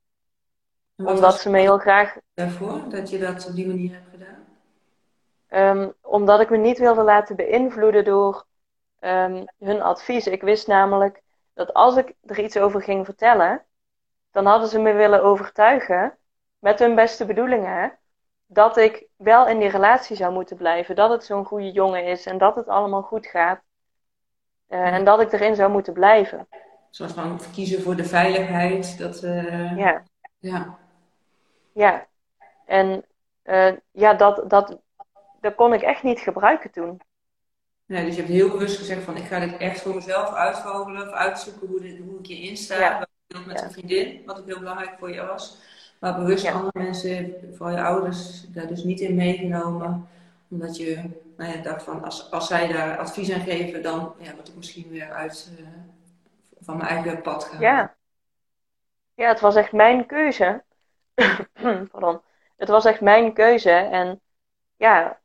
[0.96, 2.18] Omdat ze me heel graag.
[2.34, 4.48] Daarvoor dat je dat op die manier hebt gedaan?
[5.80, 8.46] Um, omdat ik me niet wilde laten beïnvloeden door
[9.00, 10.28] um, hun advies.
[10.28, 11.22] Ik wist namelijk
[11.54, 13.64] dat als ik er iets over ging vertellen,
[14.32, 16.18] dan hadden ze me willen overtuigen,
[16.60, 17.98] met hun beste bedoelingen,
[18.46, 20.96] dat ik wel in die relatie zou moeten blijven.
[20.96, 23.62] Dat het zo'n goede jongen is en dat het allemaal goed gaat.
[24.70, 26.48] Uh, en dat ik erin zou moeten blijven
[26.90, 28.98] soort van kiezen voor de veiligheid.
[28.98, 30.04] Dat, uh, ja.
[30.40, 30.78] ja.
[31.74, 32.08] Ja.
[32.66, 33.06] En
[33.46, 34.80] uh, ja, dat, dat,
[35.42, 37.02] dat kon ik echt niet gebruiken toen.
[37.86, 41.08] Nee, dus je hebt heel bewust gezegd van ik ga dit echt voor mezelf uitvogelen
[41.08, 42.80] of uitzoeken hoe, dit, hoe ik hierin sta.
[42.80, 43.08] Ja.
[43.46, 45.58] Met een vriendin, wat ook heel belangrijk voor je was.
[46.00, 46.52] Maar bewust ja.
[46.52, 50.08] andere mensen, vooral je ouders, daar dus niet in meegenomen.
[50.50, 51.04] Omdat je
[51.38, 54.56] nou ja, dacht van als, als zij daar advies aan geven, dan ja, word ik
[54.56, 55.68] misschien weer uit, uh,
[56.70, 57.60] van mijn eigen pad gaan.
[57.60, 57.96] Ja.
[59.14, 60.64] Ja, het was echt mijn keuze.
[61.92, 62.22] Pardon.
[62.58, 63.72] Het was echt mijn keuze.
[63.72, 64.22] En
[64.78, 65.20] ja,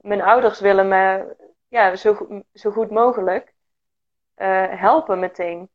[0.00, 1.34] mijn ouders willen me
[1.68, 3.54] ja, zo, zo goed mogelijk
[4.36, 5.68] uh, helpen meteen.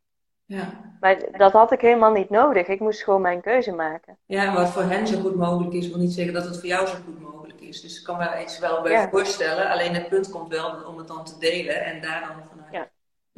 [0.46, 0.96] Ja.
[1.00, 2.68] Maar dat had ik helemaal niet nodig.
[2.68, 4.18] Ik moest gewoon mijn keuze maken.
[4.26, 6.88] Ja, wat voor hen zo goed mogelijk is, wil niet zeggen dat het voor jou
[6.88, 7.82] zo goed mogelijk is.
[7.82, 9.10] Dus ik kan me iets wel bij ja.
[9.10, 9.70] voorstellen.
[9.70, 12.57] Alleen het punt komt wel om het dan te delen en daar dan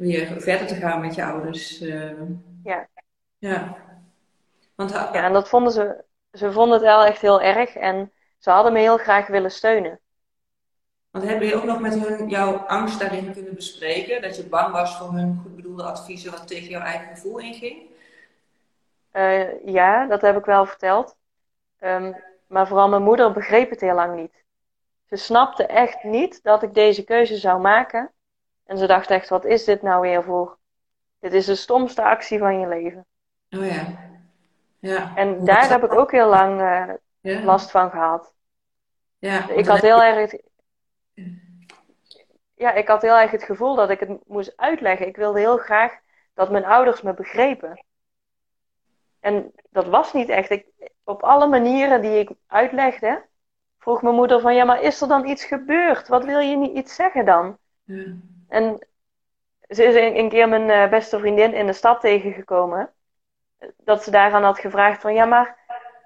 [0.00, 1.80] weer verder te gaan met je ouders.
[1.80, 2.12] Uh,
[2.64, 2.88] ja.
[3.38, 3.76] Ja.
[4.74, 8.50] Want, ja, en dat vonden ze, ze vonden het wel echt heel erg en ze
[8.50, 10.00] hadden me heel graag willen steunen.
[11.10, 14.22] Want hebben je ook nog met hun jouw angst daarin kunnen bespreken?
[14.22, 17.82] Dat je bang was voor hun goed bedoelde adviezen wat tegen jouw eigen gevoel inging?
[19.12, 21.16] Uh, ja, dat heb ik wel verteld.
[21.80, 24.44] Um, maar vooral mijn moeder begreep het heel lang niet.
[25.06, 28.12] Ze snapte echt niet dat ik deze keuze zou maken.
[28.70, 30.58] En ze dacht echt, wat is dit nou weer voor?
[31.18, 33.06] Dit is de stomste actie van je leven.
[33.50, 33.86] Oh ja.
[34.78, 35.16] ja.
[35.16, 37.42] En daar heb ik ook heel lang uh, ja.
[37.42, 38.34] last van gehad.
[39.18, 40.34] Ja, ik had heel erg.
[42.54, 45.06] ja, ik had heel erg het gevoel dat ik het moest uitleggen.
[45.06, 45.98] Ik wilde heel graag
[46.34, 47.84] dat mijn ouders me begrepen.
[49.20, 50.50] En dat was niet echt.
[50.50, 50.66] Ik,
[51.04, 53.26] op alle manieren die ik uitlegde,
[53.78, 56.08] vroeg mijn moeder van, ja, maar is er dan iets gebeurd?
[56.08, 57.58] Wat wil je niet iets zeggen dan?
[57.84, 58.38] Ja.
[58.50, 58.86] En
[59.68, 62.90] ze is een, een keer mijn eh, beste vriendin in de stad tegengekomen.
[63.76, 65.58] Dat ze daaraan had gevraagd van, ja, maar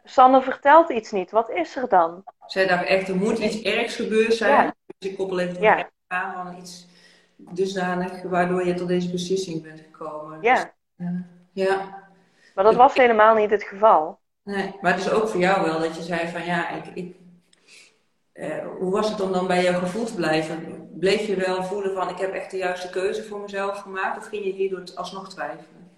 [0.05, 1.31] Sanne vertelt iets niet.
[1.31, 2.25] Wat is er dan?
[2.47, 4.53] Zij dacht echt, er moet iets ergs gebeurd zijn.
[4.65, 4.75] Ja.
[4.99, 5.91] Dus ik koppel even Ja.
[6.07, 6.87] aan van iets
[7.37, 10.39] dusdanig waardoor je tot deze beslissing bent gekomen.
[10.43, 10.73] Ja,
[11.53, 12.03] Ja,
[12.55, 14.19] maar dat was helemaal niet het geval.
[14.43, 14.75] nee.
[14.81, 17.17] maar het is ook voor jou wel dat je zei van ja, ik, ik,
[18.35, 20.89] eh, hoe was het om dan bij jouw gevoel te blijven?
[20.99, 24.27] Bleef je wel voelen van ik heb echt de juiste keuze voor mezelf gemaakt of
[24.27, 25.91] ging je hierdoor alsnog twijfelen?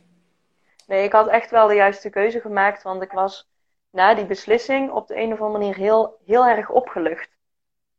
[0.87, 3.49] Nee, ik had echt wel de juiste keuze gemaakt, want ik was
[3.91, 7.37] na die beslissing op de een of andere manier heel, heel erg opgelucht.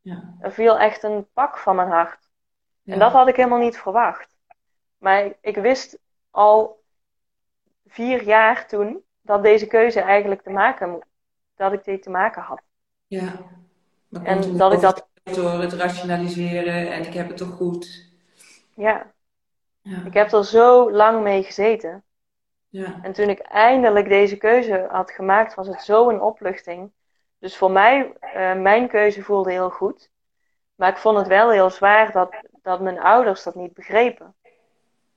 [0.00, 0.36] Ja.
[0.40, 2.30] Er viel echt een pak van mijn hart.
[2.82, 2.92] Ja.
[2.92, 4.36] En dat had ik helemaal niet verwacht.
[4.98, 5.98] Maar ik, ik wist
[6.30, 6.82] al
[7.86, 10.98] vier jaar toen dat deze keuze eigenlijk te maken
[11.54, 12.62] dat ik die te maken had.
[13.06, 13.32] Ja.
[14.08, 18.06] Maar En dat ik dat- Door het rationaliseren en ik heb het toch goed.
[18.74, 19.12] Ja,
[19.82, 20.04] Ja.
[20.04, 22.02] ik heb er zo lang mee gezeten.
[22.68, 22.98] Ja.
[23.02, 26.90] En toen ik eindelijk deze keuze had gemaakt, was het zo een opluchting.
[27.38, 30.10] Dus voor mij, eh, mijn keuze voelde heel goed.
[30.74, 34.34] Maar ik vond het wel heel zwaar dat, dat mijn ouders dat niet begrepen.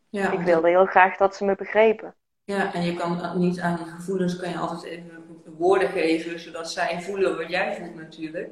[0.09, 2.15] Ja, Ik wilde heel graag dat ze me begrepen.
[2.43, 5.23] Ja, en je kan niet aan die gevoelens kan je altijd even
[5.57, 8.49] woorden geven, zodat zij voelen wat jij voelt natuurlijk.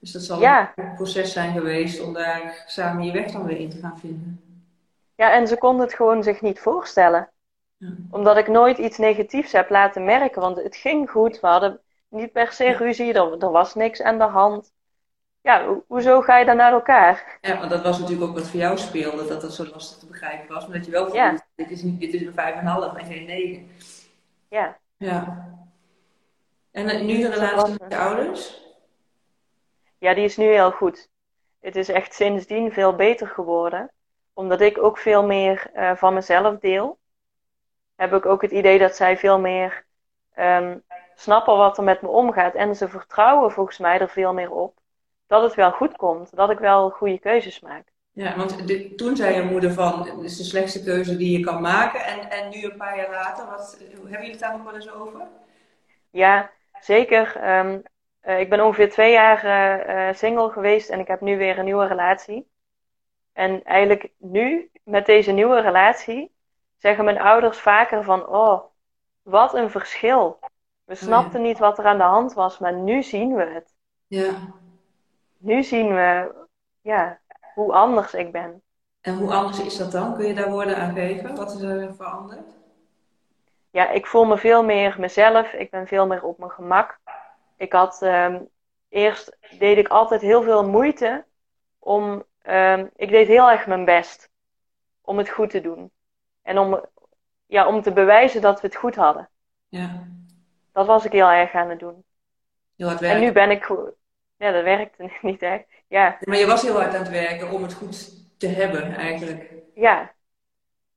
[0.00, 0.72] Dus dat zal Ja.
[0.76, 4.40] een proces zijn geweest om daar samen je weg dan weer in te gaan vinden.
[5.14, 7.30] Ja, en ze konden het gewoon zich niet voorstellen.
[7.76, 7.88] Ja.
[8.10, 10.40] Omdat ik nooit iets negatiefs heb laten merken.
[10.40, 11.40] Want het ging goed.
[11.40, 13.12] We hadden niet per se ruzie.
[13.12, 14.72] Er, er was niks aan de hand.
[15.40, 17.38] Ja, ho- hoezo ga je dan naar elkaar?
[17.40, 20.06] Ja, want dat was natuurlijk ook wat voor jou speelde, dat dat zo lastig te
[20.06, 20.66] begrijpen was.
[20.66, 21.44] Maar dat je wel voelde, Ja.
[21.54, 23.68] dit is, niet, dit is een vijf en half en geen negen.
[24.48, 25.48] Ja, Ja.
[26.70, 28.64] En eh, nu de relatie met je ouders?
[30.06, 31.08] Ja, die is nu heel goed.
[31.60, 33.90] Het is echt sindsdien veel beter geworden.
[34.32, 36.98] Omdat ik ook veel meer eh, van mezelf deel.
[37.96, 39.84] Heb ik ook het idee dat zij veel meer
[40.34, 40.78] ehm,
[41.14, 42.54] snappen wat er met me omgaat.
[42.54, 44.78] En ze vertrouwen volgens mij er veel meer op.
[45.26, 46.36] Dat het wel goed komt.
[46.36, 47.84] Dat ik wel goede keuzes maak.
[48.12, 51.60] Ja, want toen zei je moeder van, het is de slechtste keuze die je kan
[51.60, 52.04] maken.
[52.04, 54.92] En, en nu een paar jaar later, wat, hebben jullie het daar nog wel eens
[54.92, 55.28] over?
[56.10, 56.50] Ja,
[56.80, 57.36] zeker.
[57.36, 57.78] Ehm,
[58.26, 61.58] eh, ik ben ongeveer twee jaar eh, eh, single geweest en ik heb nu weer
[61.58, 62.48] een nieuwe relatie.
[63.32, 66.34] En eigenlijk nu, met deze nieuwe relatie,
[66.76, 68.64] zeggen mijn ouders vaker van, oh,
[69.22, 70.38] wat een verschil.
[70.84, 73.74] We snapten niet wat er aan de hand was, maar nu zien we het.
[74.06, 74.30] Ja.
[75.38, 76.34] Nu zien we,
[76.80, 77.20] ja,
[77.54, 78.62] hoe anders ik ben.
[79.00, 80.14] En hoe anders is dat dan?
[80.14, 81.34] Kun je daar woorden aan geven?
[81.34, 82.54] Wat is er veranderd?
[83.70, 85.52] Ja, ik voel me veel meer mezelf.
[85.52, 86.98] Ik ben veel meer op mijn gemak.
[87.56, 88.42] Ik had ehm,
[88.88, 91.24] eerst deed ik altijd heel veel moeite
[91.78, 92.24] om.
[92.42, 94.30] ehm, ik deed heel erg mijn best
[95.00, 95.90] om het goed te doen.
[96.42, 96.84] En om,
[97.46, 99.28] ja, om te bewijzen dat we het goed hadden.
[99.68, 100.06] Ja,
[100.72, 102.04] Dat was ik heel erg aan het doen.
[102.76, 103.24] heel hard En werken.
[103.26, 103.68] nu ben ik.
[104.36, 105.64] Ja, dat werkte niet echt.
[105.88, 109.52] Ja, Maar je was heel hard aan het werken om het goed te hebben, eigenlijk.
[109.74, 110.14] ja.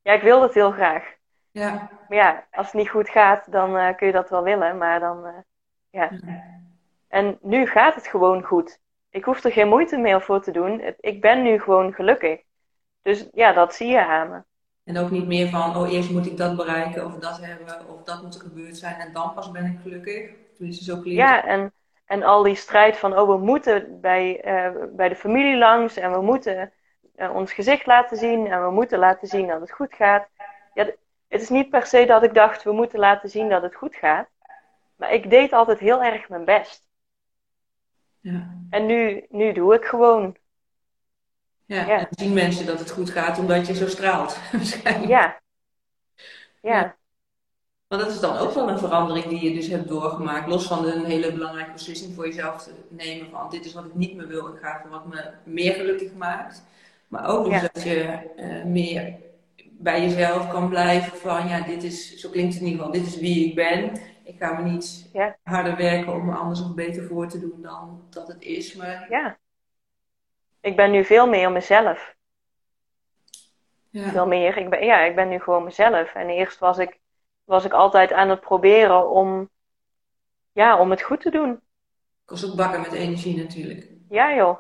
[0.02, 1.14] Ja, ik wilde het heel graag.
[1.52, 1.90] Ja.
[2.08, 4.78] Maar ja, als het niet goed gaat, dan eh, kun je dat wel willen.
[4.78, 5.38] Maar dan, eh,
[5.90, 6.12] ja.
[7.08, 8.80] En nu gaat het gewoon goed.
[9.10, 10.96] Ik hoef er geen moeite meer voor te doen.
[11.00, 12.42] Ik ben nu gewoon gelukkig.
[13.02, 14.42] Dus ja, dat zie je aan me.
[14.84, 18.04] En ook niet meer van, oh, eerst moet ik dat bereiken of dat hebben of
[18.04, 20.32] dat moet er gebeurd zijn en dan pas ben ik gelukkig.
[20.56, 21.74] Tenminste, zo klinkt Ja, en,
[22.06, 26.12] en al die strijd van, oh, we moeten bij, eh, bij de familie langs en
[26.12, 26.72] we moeten
[27.16, 30.28] eh, ons gezicht laten zien en we moeten laten zien dat het goed gaat.
[30.74, 30.86] Ja,
[31.28, 33.96] het is niet per se dat ik dacht, we moeten laten zien dat het goed
[33.96, 34.28] gaat.
[35.00, 36.88] Maar ik deed altijd heel erg mijn best.
[38.20, 38.58] Ja.
[38.70, 40.36] En nu, nu doe ik gewoon.
[41.66, 41.86] Ja.
[41.88, 42.00] Ja.
[42.00, 45.10] En zien mensen dat het goed gaat omdat je zo straalt, waarschijnlijk.
[45.10, 45.40] Ja.
[46.62, 46.72] Ja.
[46.72, 46.98] Ja.
[47.88, 50.48] Maar dat is dan ook wel een verandering die je dus hebt doorgemaakt.
[50.48, 53.96] Los van een hele belangrijke beslissing voor jezelf te nemen van dit is wat ik
[53.96, 56.64] niet meer wil, ik ga voor wat me meer gelukkig maakt.
[57.08, 57.70] Maar ook dus Ja.
[57.74, 58.04] dat je
[58.36, 59.16] eh, meer
[59.72, 63.08] bij jezelf kan blijven van ja, dit is, zo klinkt het in ieder geval, dit
[63.14, 63.92] is wie ik ben.
[64.30, 65.38] Ik ga me niet Ja.
[65.44, 68.76] harder werken om me anders of beter voor te doen dan dat het is.
[68.76, 69.38] Maar Ja.
[70.62, 72.16] Ik ben nu veel meer mezelf.
[73.90, 74.58] ja, Veel meer.
[74.58, 76.14] Ik ben, ja, ik ben nu gewoon mezelf.
[76.14, 77.00] En eerst was ik,
[77.44, 79.50] was ik altijd aan het proberen om,
[80.52, 81.60] ja, om het goed te doen.
[82.26, 83.90] kost ook bakken met energie natuurlijk.
[84.10, 84.60] Ja, joh.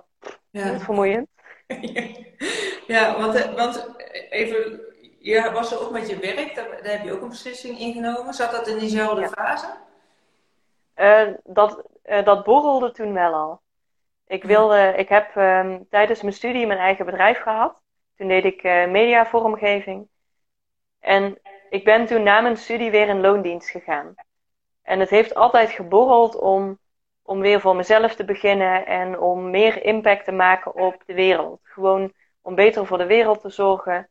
[0.49, 0.71] Ja.
[0.71, 1.27] Niet vermoeiend.
[2.87, 3.95] ja, want, want
[4.29, 4.81] even,
[5.19, 8.33] je was er ook met je werk, daar, daar, heb je ook een beslissing ingenomen.
[8.33, 9.67] Zat dat in diezelfde fase?
[10.95, 13.61] Uh, dat, uh, dat borrelde toen wel al.
[14.27, 17.81] Ik, wilde, ik heb um, tijdens mijn studie mijn eigen bedrijf gehad.
[18.15, 20.07] Toen deed ik uh, mediavormgeving.
[20.99, 21.39] En
[21.69, 24.15] ik ben toen na mijn studie weer in loondienst gegaan.
[24.81, 26.79] En het heeft altijd geborreld om,
[27.21, 31.59] om weer voor mezelf te beginnen en om meer impact te maken op de wereld.
[31.63, 34.09] Gewoon om beter voor de wereld te zorgen.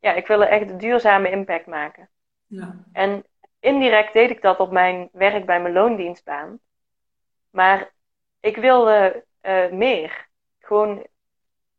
[0.00, 2.08] Ja, ik wil echt een duurzame impact maken.
[2.46, 2.84] Ja.
[2.92, 3.24] En
[3.60, 6.58] indirect deed ik dat op mijn werk bij mijn loondienstbaan.
[7.50, 7.92] Maar
[8.40, 10.28] ik wilde uh, meer.
[10.58, 11.06] Gewoon,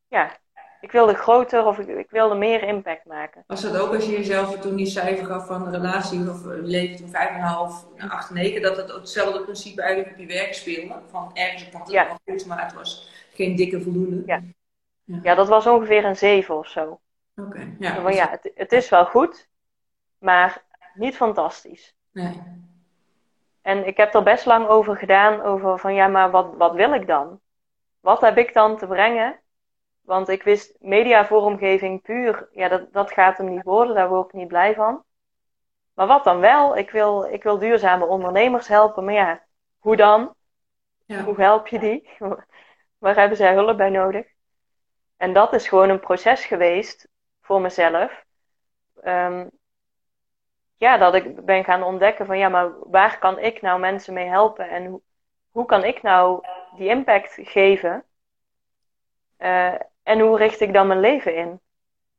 [0.08, 0.38] ja,
[0.82, 3.44] ik wilde groter of ik, ik, wilde meer impact maken.
[3.48, 6.96] Was dat ook als je jezelf toen die cijfer gaf van de relatie of leven
[6.96, 11.02] toen 5,5 naar 8, 9, dat het hetzelfde principe eigenlijk op je werk speelde?
[11.10, 12.18] Van ergens ik had het ja.
[12.26, 14.24] goed, maar het was geen dikke voldoende.
[14.26, 14.42] Ja.
[15.04, 15.20] ja.
[15.24, 15.36] Ja.
[15.36, 17.00] dat was ongeveer een 7 of zo.
[17.40, 18.00] Oké, ja.
[18.00, 19.50] Maar ja, het, het is wel goed,
[20.18, 20.64] maar
[20.94, 21.96] niet fantastisch.
[22.12, 22.42] Nee.
[23.62, 26.94] En ik heb er best lang over gedaan, over van ja, maar wat, wat wil
[26.94, 27.40] ik dan?
[28.00, 29.40] Wat heb ik dan te brengen?
[30.02, 34.34] Want ik wist mediavormgeving puur, ja, dat, dat gaat hem niet worden, daar word ik
[34.34, 35.04] niet blij van.
[35.94, 36.78] Maar wat dan wel?
[36.78, 39.44] Ik wil, ik wil duurzame ondernemers helpen, maar ja,
[39.80, 40.34] hoe dan?
[41.06, 41.24] Ja.
[41.24, 42.10] Hoe help je die?
[42.98, 44.28] Waar hebben zij hulp bij nodig?
[45.18, 47.08] En dat is gewoon een proces geweest
[47.50, 48.26] voor mezelf.
[49.02, 49.48] Ehm,
[50.78, 54.28] ja, dat ik ben gaan ontdekken van ja, maar waar kan ik nou mensen mee
[54.28, 55.02] helpen en hoe,
[55.52, 56.44] hoe kan ik nou
[56.78, 58.04] die impact geven?
[59.40, 59.74] Uh,
[60.04, 61.60] en hoe richt ik dan mijn leven in?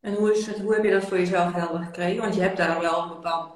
[0.01, 2.22] En hoe, is het, hoe heb je dat voor jezelf helder gekregen?
[2.22, 3.53] Want je hebt daar wel een bepaalde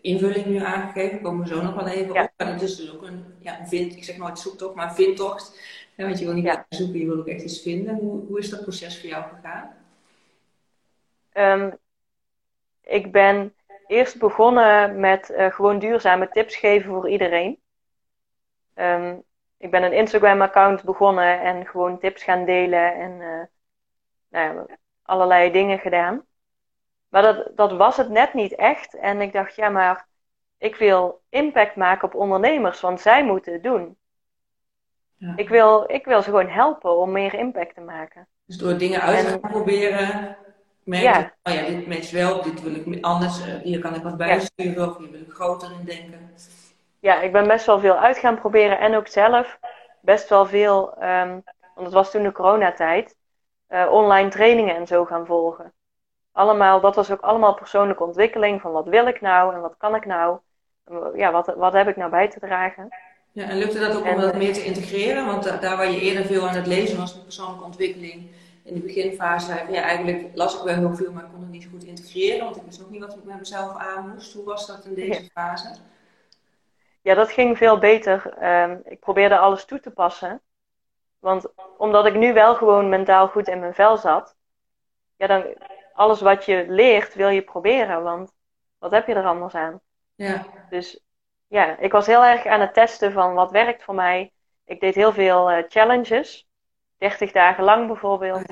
[0.00, 2.30] invulling nu aangegeven, komen we zo nog wel even op.
[2.36, 4.94] Maar dat is dus ook een, ja, een vind, ik zeg nooit zoektocht, maar een
[4.94, 5.60] vindtocht.
[5.96, 6.66] Ja, want je wil niet ja.
[6.68, 7.94] zoeken, je wil ook echt iets vinden.
[7.94, 9.83] Hoe, hoe is dat proces voor jou gegaan?
[11.36, 11.78] Um,
[12.82, 13.54] ik ben
[13.86, 17.60] eerst begonnen met uh, gewoon duurzame tips geven voor iedereen.
[18.74, 19.22] Um,
[19.56, 23.42] ik ben een Instagram-account begonnen en gewoon tips gaan delen en uh,
[24.28, 26.24] nou ja, allerlei dingen gedaan.
[27.08, 28.94] Maar dat, dat was het net niet echt.
[28.94, 30.06] En ik dacht, ja, maar
[30.58, 33.96] ik wil impact maken op ondernemers, want zij moeten het doen.
[35.16, 35.32] Ja.
[35.36, 38.28] Ik, wil, ik wil ze gewoon helpen om meer impact te maken.
[38.46, 40.36] Dus door dingen uit te gaan proberen,
[40.84, 41.34] ja.
[41.42, 44.80] oh ja, dit matcht wel, dit wil ik anders, uh, hier kan ik wat bijsturen
[44.80, 44.86] ja.
[44.86, 46.30] of hier wil ik groter in denken.
[47.00, 49.58] Ja, ik ben best wel veel uit gaan proberen en ook zelf
[50.00, 51.42] best wel veel, um,
[51.74, 53.16] want het was toen de coronatijd,
[53.68, 55.72] uh, online trainingen en zo gaan volgen.
[56.32, 59.94] Allemaal, dat was ook allemaal persoonlijke ontwikkeling van wat wil ik nou en wat kan
[59.94, 60.38] ik nou,
[61.14, 62.88] ja, wat, wat heb ik nou bij te dragen.
[63.32, 65.26] Ja, en lukte dat ook om dat meer te integreren?
[65.26, 68.30] Want daar waar je eerder veel aan het lezen was met persoonlijke ontwikkeling,
[68.64, 71.68] in de beginfase ja, eigenlijk las ik wel heel veel, maar ik kon het niet
[71.70, 74.34] goed integreren, want ik wist nog niet wat ik met mezelf aan moest.
[74.34, 75.74] Hoe was dat in deze fase?
[77.02, 78.44] Ja, dat ging veel beter.
[78.62, 80.42] Um, ik probeerde alles toe te passen.
[81.18, 84.36] Want omdat ik nu wel gewoon mentaal goed in mijn vel zat,
[85.16, 85.44] ja, dan
[85.92, 88.32] alles wat je leert wil je proberen, want
[88.78, 89.80] wat heb je er anders aan?
[90.14, 90.46] Ja.
[90.70, 91.04] Dus
[91.46, 94.32] ja, ik was heel erg aan het testen van wat werkt voor mij.
[94.64, 96.48] Ik deed heel veel uh, challenges,
[96.98, 98.44] 30 dagen lang bijvoorbeeld.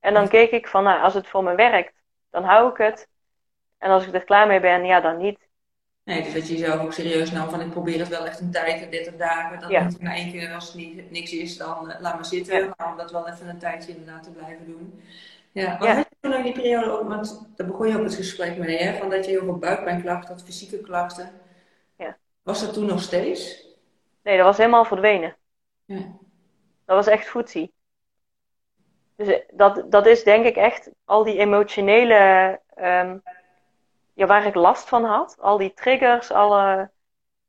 [0.00, 3.08] En dan keek ik van, nou, als het voor me werkt, dan hou ik het.
[3.78, 5.38] En als ik er klaar mee ben, ja, dan niet.
[6.04, 8.50] Nee, dus dat je jezelf ook serieus nam van ik probeer het wel echt een
[8.50, 9.60] tijd, 30 dagen.
[9.60, 9.88] Dat ja.
[9.98, 12.58] na één keer als het niet, niks is, dan uh, laat maar zitten.
[12.58, 12.74] Ja.
[12.76, 15.02] Maar om dat wel even een tijdje inderdaad te blijven doen.
[15.52, 15.94] Ja, wat ja.
[15.94, 18.76] had je toen in die periode ook, want daar begon je ook het gesprek mee,
[18.76, 21.32] hè, van dat je heel veel buikpijnklachten had, fysieke klachten.
[21.96, 22.16] Ja.
[22.42, 23.66] Was dat toen nog steeds?
[24.22, 25.36] Nee, dat was helemaal verdwenen.
[25.84, 26.16] Ja.
[26.84, 27.73] Dat was echt voetzie.
[29.16, 33.22] Dus eh, dat, dat is denk ik echt al die emotionele um,
[34.14, 35.36] ja, waar ik last van had.
[35.40, 36.90] Al die triggers, alle,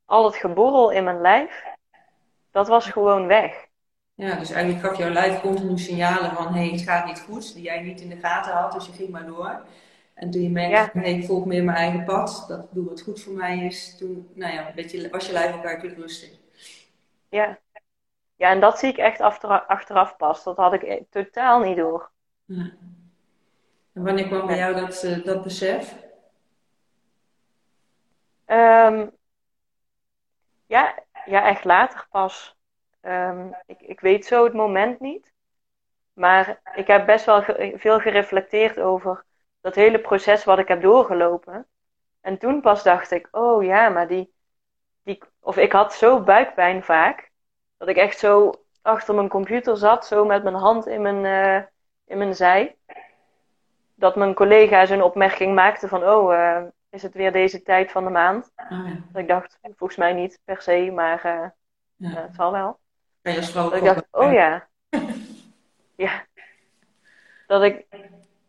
[0.05, 1.63] al het geborrel in mijn lijf.
[2.51, 3.65] Dat was gewoon weg.
[4.13, 7.53] Ja, dus eigenlijk gaf jouw lijf continu signalen van hé, hey, het gaat niet goed,
[7.53, 9.65] die jij niet in de gaten had, dus je ging maar door.
[10.13, 11.01] En toen je merkte, ja.
[11.01, 14.29] hey, ik volg meer mijn eigen pad, dat doe wat goed voor mij is, toen
[14.33, 16.29] nou ja, je, was je lijf ook eigenlijk rustig.
[17.29, 17.59] Ja.
[18.35, 20.43] Ja, en dat zie ik echt achteraf, pas.
[20.43, 22.11] Dat had ik e-, totaal niet door.
[22.45, 22.71] Ja.
[23.93, 25.95] En wanneer kwam bij jou dat, uh, dat besef?
[28.45, 29.11] Um,
[30.65, 32.57] ja, ja, echt later pas.
[33.01, 35.33] Um, ik, ik weet zo het moment niet.
[36.13, 37.43] Maar ik heb best wel
[37.75, 39.25] veel gereflecteerd over
[39.61, 41.67] dat hele proces wat ik heb doorgelopen.
[42.21, 44.33] En toen pas dacht ik, oh ja, maar die,
[45.03, 45.23] die.
[45.39, 47.31] Of ik had zo buikpijn vaak.
[47.77, 48.51] Dat ik echt zo
[48.81, 51.63] achter mijn computer zat, zo met mijn hand in mijn, uh,
[52.05, 52.75] in mijn zij.
[53.95, 58.03] Dat mijn collega zo'n opmerking maakte van, oh, uh, is het weer deze tijd van
[58.03, 58.51] de maand?
[58.55, 58.97] Oh, ja.
[59.11, 61.49] Dat ik dacht, volgens mij niet per se, maar uh,
[61.95, 62.09] Ja.
[62.09, 62.79] ja, het zal wel.
[63.21, 64.67] Kan je Dat ik dacht, oh ja.
[66.05, 66.25] ja.
[67.47, 67.85] Dat ik,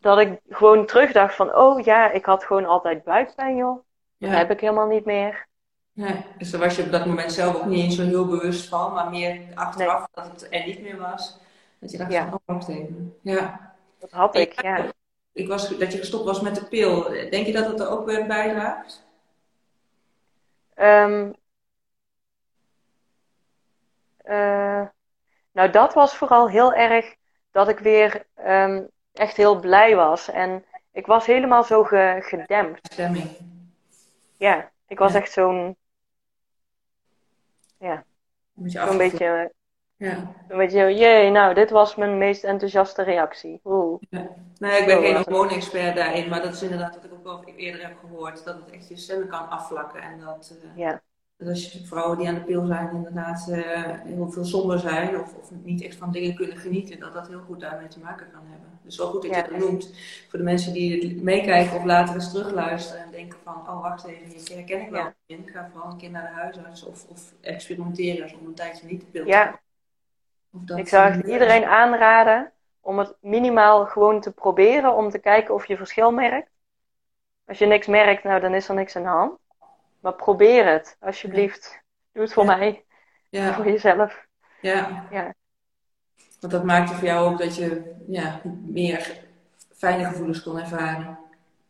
[0.00, 3.84] dat ik gewoon terugdacht van, oh ja, ik had gewoon altijd buikpijn, joh.
[4.18, 5.46] Dat heb ik helemaal niet meer.
[5.96, 8.68] Ja, dus daar was je op dat moment zelf ook niet eens zo heel bewust
[8.68, 11.38] van, maar meer achteraf dat het er niet meer was.
[11.78, 12.24] Dat je dacht Ja.
[12.26, 13.16] oh, wacht even.
[13.22, 13.74] Ja.
[13.98, 14.84] Dat had ik, ja.
[15.32, 17.02] Ik was, dat je gestopt was met de pil.
[17.30, 19.04] Denk je dat het er ook weer bijdraagt?
[20.74, 21.32] Ehm,
[24.16, 24.82] eh,
[25.52, 27.14] nou, dat was vooral heel erg
[27.50, 28.82] dat ik weer ehm,
[29.12, 30.30] echt heel blij was.
[30.30, 32.92] En ik was helemaal zo ge- gedempt.
[32.92, 33.36] Stemming.
[34.36, 35.18] Ja, ik was Ja.
[35.18, 35.76] echt zo'n,
[37.78, 39.50] Een beetje
[39.96, 40.34] Ja.
[40.48, 43.60] zo'n beetje, zo, jee, nou, dit was mijn meest enthousiaste reactie.
[43.64, 44.00] Oeh.
[44.58, 47.82] Nee, ik ben geen hormoonexpert daarin, maar dat is inderdaad wat ik ook wel eerder
[47.82, 48.44] heb gehoord.
[48.44, 50.02] Dat het echt je stemmen kan afvlakken.
[50.02, 51.02] En dat, eh, Ja,
[51.36, 53.60] dat als vrouwen die aan de pil zijn inderdaad eh,
[54.04, 57.40] heel veel somber zijn of, of niet echt van dingen kunnen genieten, dat dat heel
[57.40, 58.78] goed daarmee te maken kan hebben.
[58.82, 59.94] Dus wel goed dat je dat noemt.
[60.28, 64.04] Voor de mensen die het meekijken of later eens terugluisteren en denken van, oh wacht
[64.06, 65.14] even, hier herken ik wel Ja.
[65.26, 65.48] in.
[65.52, 69.06] Ga vooral een keer naar de huisarts of, of experimenteren om een tijdje niet de
[69.06, 69.44] pil te Ja.
[69.44, 69.60] nemen.
[70.52, 75.10] Of dat, ik zou echt eh, iedereen aanraden om het minimaal gewoon te proberen om
[75.10, 76.50] te kijken of je verschil merkt.
[77.44, 79.38] Als je niks merkt, nou dan is er niks aan de hand.
[80.00, 81.80] Maar probeer het, alsjeblieft.
[82.12, 82.56] Doe het voor Ja.
[82.56, 82.84] mij,
[83.28, 84.26] Ja, voor jezelf.
[84.60, 85.06] ja.
[85.10, 85.34] Ja.
[86.40, 89.24] Want dat maakte voor jou ook dat je ja, meer
[89.76, 91.18] fijne gevoelens kon ervaren.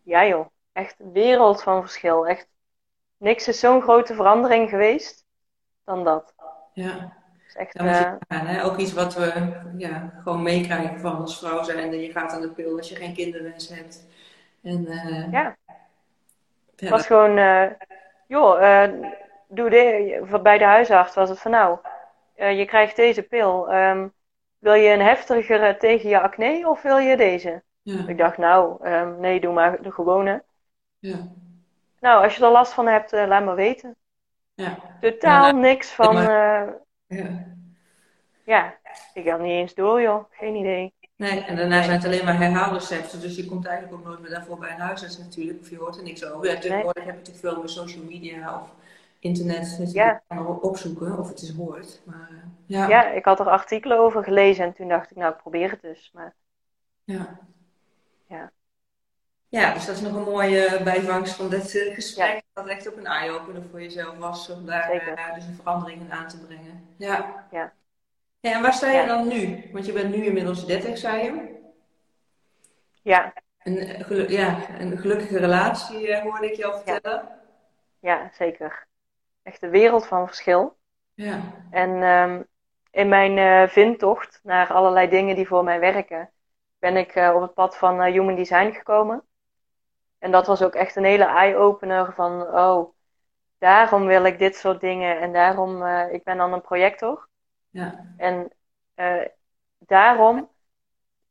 [0.02, 2.26] Ja joh, echt een wereld van verschil.
[2.26, 2.48] Echt,
[3.16, 5.24] niks is zo'n grote verandering geweest
[5.84, 6.34] dan dat.
[6.72, 7.16] Ja.
[7.48, 11.38] Is echt, Ja, want eh, hè, ook iets wat we ja, gewoon meekrijgen van als
[11.38, 12.00] vrouw zijnde.
[12.00, 14.06] Je gaat aan de pil als je geen kinderwens hebt.
[14.62, 15.40] En, eh, Ja.
[15.40, 15.56] ja,
[16.76, 17.70] Het was gewoon, eh,
[18.26, 19.12] joh, eh,
[19.48, 21.78] doe de, bij de huisarts was het van nou,
[22.34, 23.70] eh, je krijgt deze pil.
[23.70, 24.08] Ehm,
[24.58, 27.62] wil je een heftigere tegen je acne of wil je deze?
[27.82, 30.44] ja, Ik dacht, nou, ehm, nee, doe maar de gewone.
[31.00, 31.28] ja,
[32.00, 33.96] Nou, als je er last van hebt, eh, laat me weten.
[34.54, 36.16] ja, Totaal niks van,
[38.44, 38.78] ja,
[39.14, 40.24] ik had niet eens door, joh.
[40.30, 40.94] Geen idee.
[41.16, 43.20] Nee, en daarna zijn het alleen maar herhaalrecepten.
[43.20, 45.60] Dus je komt eigenlijk ook nooit meer daarvoor bij een huisarts natuurlijk.
[45.60, 46.50] Of je hoort er niks over.
[46.50, 48.74] Ja, tegenwoordig heb je natuurlijk veel meer social media of
[49.18, 49.76] internet.
[49.78, 50.08] Je Ja.
[50.08, 52.00] het kan opzoeken of het is hoort.
[52.04, 52.30] Maar
[52.66, 52.88] ja.
[52.88, 55.82] Ja, ik had er artikelen over gelezen en toen dacht ik, nou, ik probeer het
[55.82, 56.10] dus.
[56.14, 56.34] Maar
[57.04, 57.38] Ja.
[58.26, 58.50] Ja.
[59.48, 62.42] Ja, dus dat is nog een mooie bijvangst van dit eh, gesprek.
[62.52, 66.12] Dat echt ook een eye-opener voor jezelf was om daar eh, dus een verandering in
[66.12, 66.84] aan te brengen.
[66.96, 67.46] Ja.
[67.50, 67.72] Ja.
[68.52, 69.06] En waar sta je Ja.
[69.06, 69.68] dan nu?
[69.72, 71.54] Want je bent nu inmiddels 30, zei je.
[73.02, 73.32] ja,
[73.62, 77.28] Een, eh, ja, een gelukkige relatie eh, hoorde ik je al vertellen.
[78.00, 78.86] ja, zeker.
[79.42, 80.76] Echt een wereld van verschil.
[81.14, 81.40] Ja.
[81.70, 82.42] En ehm,
[82.90, 86.30] in mijn eh, vindtocht naar allerlei dingen die voor mij werken,
[86.78, 89.22] ben ik op het pad van Human Design gekomen.
[90.18, 92.94] En dat was ook echt een hele eye-opener van, oh,
[93.58, 97.28] daarom wil ik dit soort dingen en daarom, ik ben dan een projector.
[97.76, 98.14] Ja.
[98.16, 98.52] En
[98.94, 99.24] eh,
[99.78, 100.48] daarom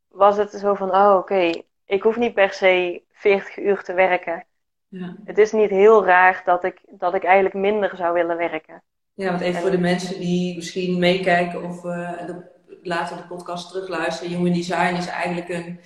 [0.08, 4.44] was het zo van, oh oké, ik hoef niet per se 40 uur te werken.
[4.88, 5.16] Ja.
[5.24, 8.82] Het is niet heel raar dat ik, dat ik eigenlijk minder zou willen werken.
[9.14, 12.42] Ja, want even En- voor de mensen die misschien meekijken of eh, de,
[12.82, 14.36] later de podcast terugluisteren.
[14.36, 15.80] Human Design is eigenlijk een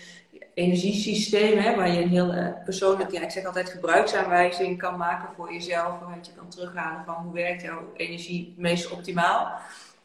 [0.55, 5.29] energiesysteem hè, waar je een heel eh, persoonlijk, ja, ik zeg altijd gebruiksaanwijzing kan maken
[5.37, 5.99] voor jezelf.
[5.99, 9.59] Waaruit je kan terughalen van hoe werkt jouw energie het meest optimaal.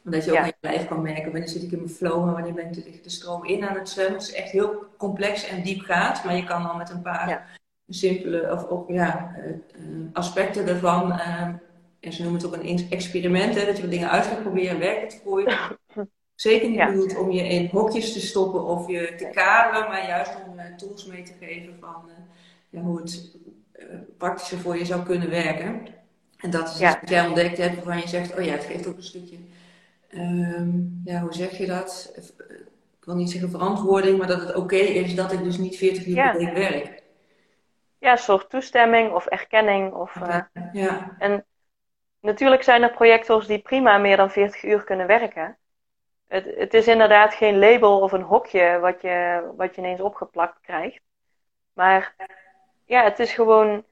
[0.06, 0.41] Omdat je ook Ja.
[0.41, 2.74] aan je lijf kan merken wanneer zit ik in mijn flow en wanneer ben ik
[2.74, 4.14] de, de stroom in aan het zwemmen.
[4.20, 7.43] Het is echt heel complex en diepgaand, maar je kan al met een paar Ja.
[7.88, 9.56] simpele of, of, ja, eh, eh,
[10.14, 11.12] aspecten ervan.
[11.12, 11.41] eh,
[11.99, 14.41] en ze noemen het ook een ex- experiment, hè, dat je wat dingen uit gaat
[14.41, 15.58] proberen, werkt het voor je.
[16.36, 16.86] Zeker niet Ja.
[16.91, 20.76] bedoeld om je in hokjes te stoppen of je te kaderen, maar juist om eh,
[20.76, 22.10] tools mee te geven van
[22.70, 23.32] ja, hoe het
[24.18, 25.82] praktischer voor je zou kunnen werken.
[26.38, 26.97] En dat is Ja.
[27.01, 29.38] wat jij ontdekt hebt waarvan je zegt, oh ja, het geeft ook een stukje,
[30.16, 30.72] ehm,
[31.03, 32.11] ja, hoe zeg je dat?
[32.16, 32.24] Eh,
[32.99, 36.05] Ik wil niet zeggen verantwoording, maar dat het oké is dat ik dus niet 40
[36.07, 37.03] uur per week werk.
[37.97, 39.93] Ja, een soort toestemming of erkenning.
[39.93, 40.41] Of, eh,
[40.74, 41.45] Ja, En
[42.20, 45.57] natuurlijk zijn er projectors die prima meer dan 40 uur kunnen werken.
[46.28, 50.59] Het, het is inderdaad geen label of een hokje wat je, wat je ineens opgeplakt
[50.61, 51.01] krijgt.
[51.74, 52.16] Maar
[52.86, 53.84] ja, het is gewoon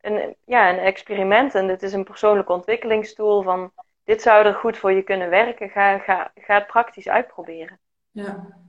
[0.00, 3.72] een, ja, een experiment en het is een persoonlijke ontwikkelingstool van
[4.04, 5.68] dit zou er goed voor je kunnen werken.
[5.68, 7.78] Ga, ga, ga het praktisch uitproberen.
[8.10, 8.62] ja.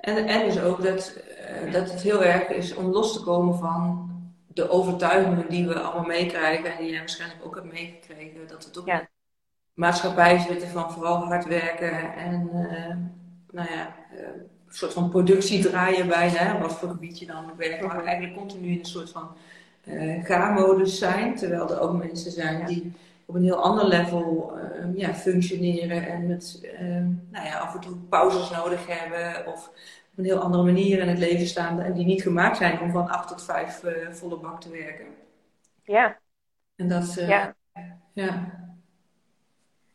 [0.00, 1.22] En, en dus ook dat,
[1.64, 4.10] uh, dat het heel erg is om los te komen van
[4.46, 8.46] de overtuigingen die we allemaal meekrijgen en die jij waarschijnlijk ook hebt meegekregen.
[8.48, 9.08] Dat we toch ja.
[9.74, 12.96] maatschappij zitten van vooral hard werken en uh,
[13.50, 14.20] nou ja, uh,
[14.66, 18.68] een soort van productie draaien bijna, wat voor gebied je dan werkt, maar eigenlijk continu
[18.68, 19.36] in een soort van
[19.84, 21.34] uh, ga-modus zijn.
[21.34, 22.92] Terwijl er ook mensen zijn die
[23.30, 26.80] op een heel ander level uh, ja, functioneren en met uh,
[27.30, 29.68] nou ja, af en toe pauzes nodig hebben of
[30.12, 32.90] op een heel andere manier in het leven staan en die niet gemaakt zijn om
[32.90, 35.06] van 8 tot 5 uh, volle bak te werken.
[35.82, 36.18] Ja.
[36.76, 37.54] En dat, uh, ja.
[38.12, 38.58] ja.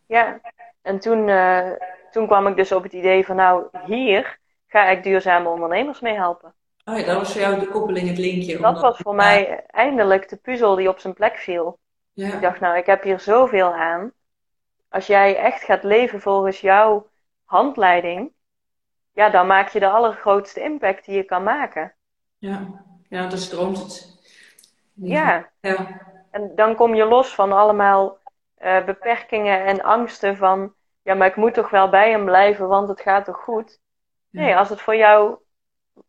[0.05, 0.39] Ja,
[0.81, 1.71] en toen, uh,
[2.11, 6.15] toen kwam ik dus op het idee van nou, hier ga ik duurzame ondernemers mee
[6.15, 6.53] helpen.
[6.85, 8.59] Oh ja, dat was voor jou de koppeling, het linkje.
[8.59, 11.79] Dat was voor mij eindelijk de puzzel die op zijn plek viel.
[12.15, 12.33] Ja.
[12.33, 14.11] Ik dacht, nou, ik heb hier zoveel aan.
[14.89, 17.09] Als jij echt gaat leven volgens jouw
[17.43, 18.33] handleiding,
[19.11, 21.93] ja, dan maak je de allergrootste impact die je kan maken.
[22.37, 22.67] Ja,
[23.09, 24.19] ja dan stroomt het.
[24.93, 25.49] Ja.
[25.59, 26.01] ja.
[26.31, 28.17] En dan kom je los van allemaal
[28.61, 32.87] uh, beperkingen en angsten van, ja, maar ik moet toch wel bij hem blijven, want
[32.87, 33.79] het gaat toch goed?
[34.29, 34.41] Ja.
[34.41, 35.37] Nee, als het voor jou,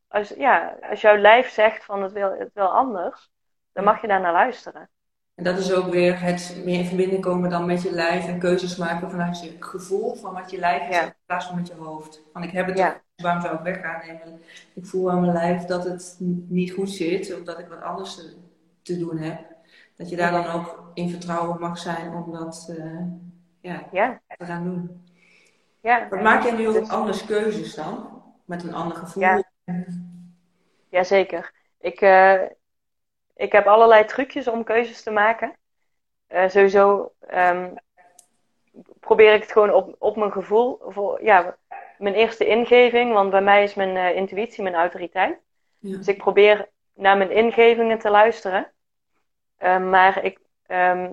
[0.08, 3.30] als, ja, als jouw lijf zegt van het wil, het wil anders,
[3.72, 4.90] dan mag je daar naar luisteren.
[5.36, 8.38] En dat is ook weer het meer in verbinding komen dan met je lijf en
[8.38, 11.02] keuzes maken vanuit je gevoel van wat je lijf Ja.
[11.04, 12.22] in plaats van met je hoofd.
[12.32, 13.00] Van ik heb het, Ja.
[13.16, 13.92] waarom zou ik weggaan?
[14.06, 14.22] Maar
[14.74, 16.16] ik voel aan mijn lijf dat het
[16.48, 18.36] niet goed zit, omdat ik wat anders te,
[18.82, 19.40] te doen heb.
[19.96, 23.00] Dat je daar dan ook in vertrouwen mag zijn om dat eh,
[23.60, 25.04] ja, Ja, te gaan doen.
[25.80, 26.06] ja.
[26.10, 28.22] Wat maak jij nu ook anders keuzes dan?
[28.44, 29.22] Met een ander gevoel?
[29.22, 29.42] Ja.
[30.88, 31.52] Jazeker.
[31.80, 32.34] Ik, eh,
[33.36, 35.56] ik heb allerlei trucjes om keuzes te maken.
[36.26, 37.74] Eh, sowieso ehm,
[39.00, 40.80] probeer ik het gewoon op, op mijn gevoel.
[40.86, 41.56] Voor, ja,
[41.98, 45.38] mijn eerste ingeving, want bij mij is mijn eh, intuïtie mijn autoriteit.
[45.78, 45.96] Ja.
[45.96, 48.72] Dus ik probeer naar mijn ingevingen te luisteren.
[49.58, 51.12] Ehm, maar ik ehm,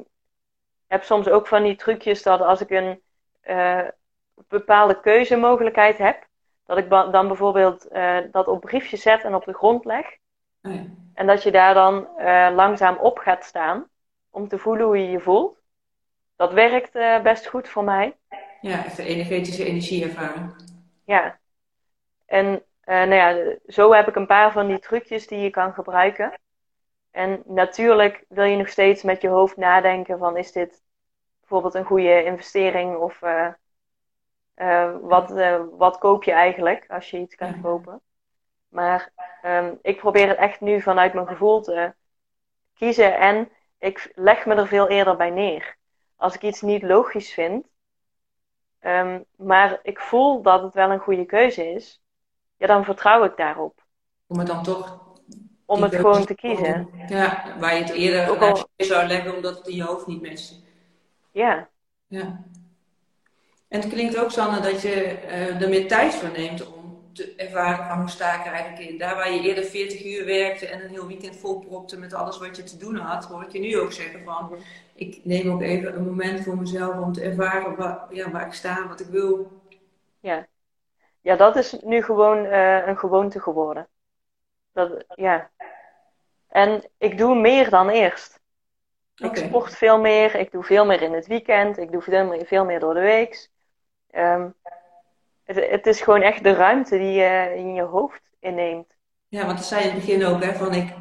[0.88, 3.01] heb soms ook van die trucjes dat als ik een
[3.41, 3.88] eh,
[4.47, 6.28] bepaalde keuzemogelijkheid heb,
[6.65, 7.88] dat ik dan bijvoorbeeld
[8.32, 10.05] dat op briefjes zet en op de grond leg.
[10.61, 10.86] Oh ja.
[11.14, 13.88] En dat je daar dan eh, langzaam op gaat staan
[14.30, 15.61] om te voelen hoe je je voelt.
[16.36, 18.18] Dat werkt eh, best goed voor mij.
[18.61, 20.55] ja, echt de energetische energie ervaren.
[21.05, 21.39] Ja.
[22.26, 25.74] En eh, nou ja, zo heb ik een paar van die trucjes die je kan
[25.74, 26.34] gebruiken.
[27.11, 30.82] En natuurlijk wil je nog steeds met je hoofd nadenken van is dit
[31.39, 33.20] bijvoorbeeld een goede investering of
[35.01, 35.34] wat,
[35.78, 37.61] wat koop je eigenlijk als je iets gaat Ja.
[37.61, 38.01] kopen.
[38.74, 39.11] Maar
[39.41, 41.93] ehm, ik probeer het echt nu vanuit mijn gevoel te
[42.74, 43.49] kiezen en
[43.80, 45.76] ik leg me er veel eerder bij neer.
[46.15, 47.65] Als ik iets niet logisch vind,
[48.80, 52.01] ehm, maar ik voel dat het wel een goede keuze is,
[52.57, 53.84] ja, dan vertrouw ik daarop.
[54.28, 55.01] Om het dan toch
[55.65, 56.89] Om het gewoon te kiezen.
[57.07, 60.21] Ja, waar je het eerder Ook al- zou leggen omdat het in je hoofd niet
[60.21, 60.61] matcht.
[61.32, 61.69] Ja,
[62.07, 62.43] Ja.
[63.67, 66.82] En het klinkt ook, Sanne, dat je eh, er meer tijd voor neemt om
[67.14, 68.97] te ervaren van hoe sta ik er eigenlijk in.
[68.97, 72.57] Daar waar je eerder 40 uur werkte en een heel weekend volpropte met alles wat
[72.57, 74.57] je te doen had, hoor ik je nu ook zeggen van,
[74.95, 78.53] ik neem ook even een moment voor mezelf om te ervaren waar, ja, waar ik
[78.53, 79.61] sta, wat ik wil.
[80.20, 80.47] ja.
[81.22, 83.88] Ja, dat is nu gewoon eh, een gewoonte geworden.
[84.72, 85.51] Dat, ja.
[86.47, 88.39] En ik doe meer dan eerst.
[89.16, 92.45] Ik sport veel meer, ik doe veel meer in het weekend, ik doe veel meer,
[92.45, 93.49] veel meer door de week.
[94.09, 94.49] Ehm,
[95.44, 98.96] het, het is gewoon echt de ruimte die je in je hoofd inneemt.
[99.28, 100.94] Ja, want dat zei je in het begin ook, hè, van ik,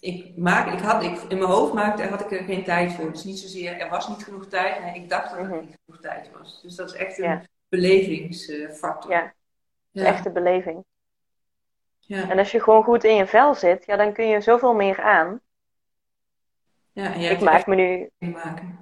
[0.00, 3.12] ik maak, ik had, ik, in mijn hoofd maakte, had ik er geen tijd voor.
[3.12, 5.60] Dus niet zozeer, er was niet genoeg tijd, nee, ik dacht dat er Mhm.
[5.60, 6.60] niet genoeg tijd was.
[6.62, 7.42] Dus dat is echt een Ja.
[7.68, 9.10] belevingsfactor.
[9.10, 9.32] Ja,
[9.90, 10.04] Ja.
[10.04, 10.84] echt de beleving.
[12.00, 12.30] Ja.
[12.30, 15.02] En als je gewoon goed in je vel zit, ja, dan kun je zoveel meer
[15.02, 15.40] aan.
[16.92, 18.78] Ja, en jij Ik maak me nu, maken.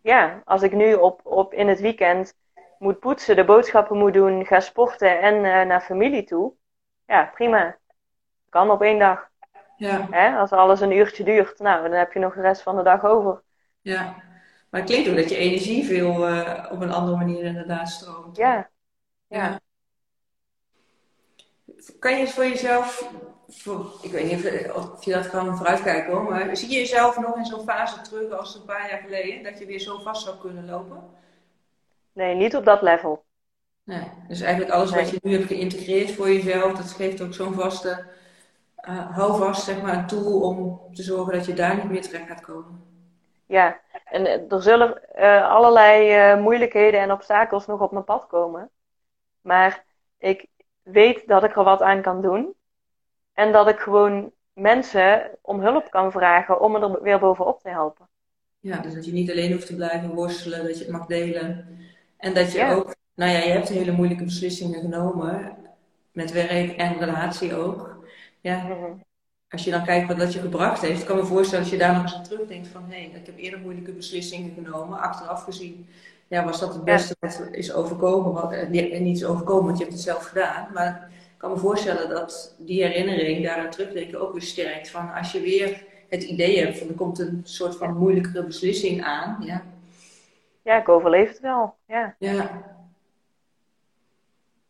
[0.00, 2.34] ja, als ik nu op, op in het weekend
[2.78, 6.52] moet poetsen, de boodschappen moet doen, ga sporten en eh, naar familie toe,
[7.06, 7.78] ja, prima.
[8.48, 9.28] Kan op één dag.
[9.76, 10.36] Ja, Hè?
[10.36, 13.04] Als alles een uurtje duurt, nou, dan heb je nog de rest van de dag
[13.04, 13.42] over.
[13.80, 14.26] ja.
[14.70, 18.36] Maar het klinkt ook dat je energie veel eh, op een andere manier inderdaad stroomt.
[18.36, 18.70] Ja,
[19.28, 19.60] Ja.
[21.98, 23.12] Kan je eens voor jezelf,
[23.48, 27.18] voor, ik weet niet of, of je dat kan vooruitkijken hoor, maar zie je jezelf
[27.18, 30.22] nog in zo'n fase terug als een paar jaar geleden, dat je weer zo vast
[30.22, 31.10] zou kunnen lopen?
[32.18, 33.24] Nee, niet op dat level.
[33.84, 34.10] Nee.
[34.28, 38.04] Dus eigenlijk alles wat je nu hebt geïntegreerd voor jezelf, dat geeft ook zo'n vaste,
[38.88, 42.26] uh, houvast, zeg maar, een tool om te zorgen dat je daar niet meer terecht
[42.26, 42.86] gaat komen.
[43.46, 48.26] Ja, en eh, er zullen eh, allerlei eh, moeilijkheden en obstakels nog op mijn pad
[48.26, 48.70] komen.
[49.40, 49.84] Maar
[50.18, 50.46] ik
[50.82, 52.54] weet dat ik er wat aan kan doen.
[53.32, 57.68] En dat ik gewoon mensen om hulp kan vragen om me er weer bovenop te
[57.68, 58.08] helpen.
[58.60, 61.78] Ja, dus dat je niet alleen hoeft te blijven worstelen, dat je het mag delen.
[62.18, 65.56] En dat je ook, nou ja, je hebt hele moeilijke beslissingen genomen.
[66.12, 68.04] Met werk en relatie ook.
[68.40, 68.62] Ja.
[68.62, 68.92] Mhm.
[69.50, 71.92] Als je dan kijkt wat dat je gebracht heeft, kan me voorstellen als je daar
[71.92, 75.86] nog eens aan terugdenkt van hé, hey, ik heb eerder moeilijke beslissingen genomen, achteraf gezien.
[76.28, 78.32] Ja, was dat het beste wat is overkomen?
[78.32, 80.68] Wat, eh, en niet is overkomen, want je hebt het zelf gedaan.
[80.74, 84.90] Maar ik kan me voorstellen dat die herinnering daaraan terugdenken ook weer sterkt.
[84.90, 89.02] Van als je weer het idee hebt van er komt een soort van moeilijkere beslissing
[89.02, 89.36] aan.
[89.40, 89.62] Ja,
[90.68, 91.76] ja ik overleef het wel.
[91.86, 92.14] Ja.
[92.18, 92.62] ja.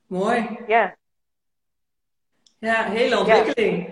[0.06, 0.58] Mooi.
[0.66, 0.96] Ja.
[2.58, 3.88] Ja, hele ontwikkeling.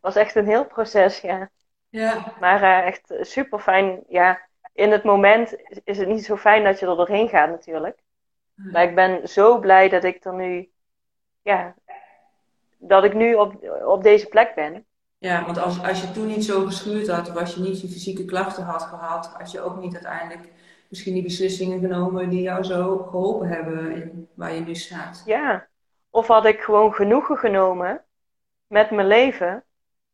[0.00, 1.50] Was echt een heel proces, ja.
[1.88, 2.32] Ja.
[2.40, 4.04] Maar uh, echt super fijn.
[4.08, 7.98] Ja, in het moment is het niet zo fijn dat je er doorheen gaat natuurlijk.
[8.54, 10.70] Maar ik ben zo blij dat ik er nu,
[11.42, 11.74] ja,
[12.78, 14.86] dat ik nu op, op deze plek ben.
[15.18, 17.88] Ja, want als, als je toen niet zo geschuurd had, of als je niet je
[17.88, 20.54] fysieke klachten had gehad, had je ook niet uiteindelijk
[20.88, 25.22] misschien die beslissingen genomen die jou zo geholpen hebben in waar je nu staat.
[25.26, 25.68] Ja,
[26.10, 28.04] of had ik gewoon genoegen genomen
[28.66, 29.64] met mijn leven.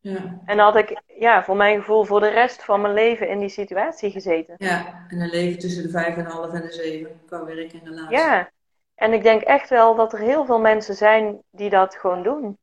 [0.01, 0.41] Ja.
[0.45, 3.49] En had ik, ja, voor mijn gevoel, voor de rest van mijn leven in die
[3.49, 4.55] situatie gezeten.
[4.59, 7.81] Ja, en een leven tussen de vijf en half en de zeven qua werk en
[7.85, 8.15] de laatste.
[8.15, 8.51] Ja,
[8.95, 12.59] en ik denk echt wel dat er heel veel mensen zijn die dat gewoon doen.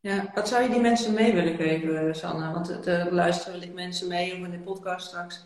[0.00, 2.52] Ja, wat zou je die mensen mee willen geven, Sanne?
[2.52, 5.44] Want er luisteren wellicht mensen mee, of in de podcast straks,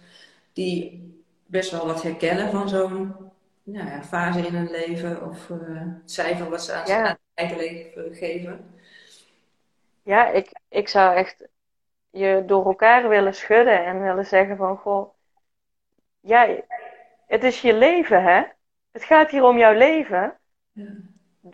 [0.52, 3.14] die best wel wat herkennen van zo'n
[3.62, 7.08] nou ja, fase in hun leven, of uh, het cijfer wat ze aan, ja.
[7.08, 8.74] het eigen leven geven.
[10.02, 11.48] Ja, ik, ik zou echt
[12.10, 15.14] je door elkaar willen schudden en willen zeggen van, goh,
[16.20, 16.48] ja,
[17.26, 18.42] het is je leven, hè?
[18.90, 20.38] Het gaat hier om jouw leven.
[20.72, 20.84] Ja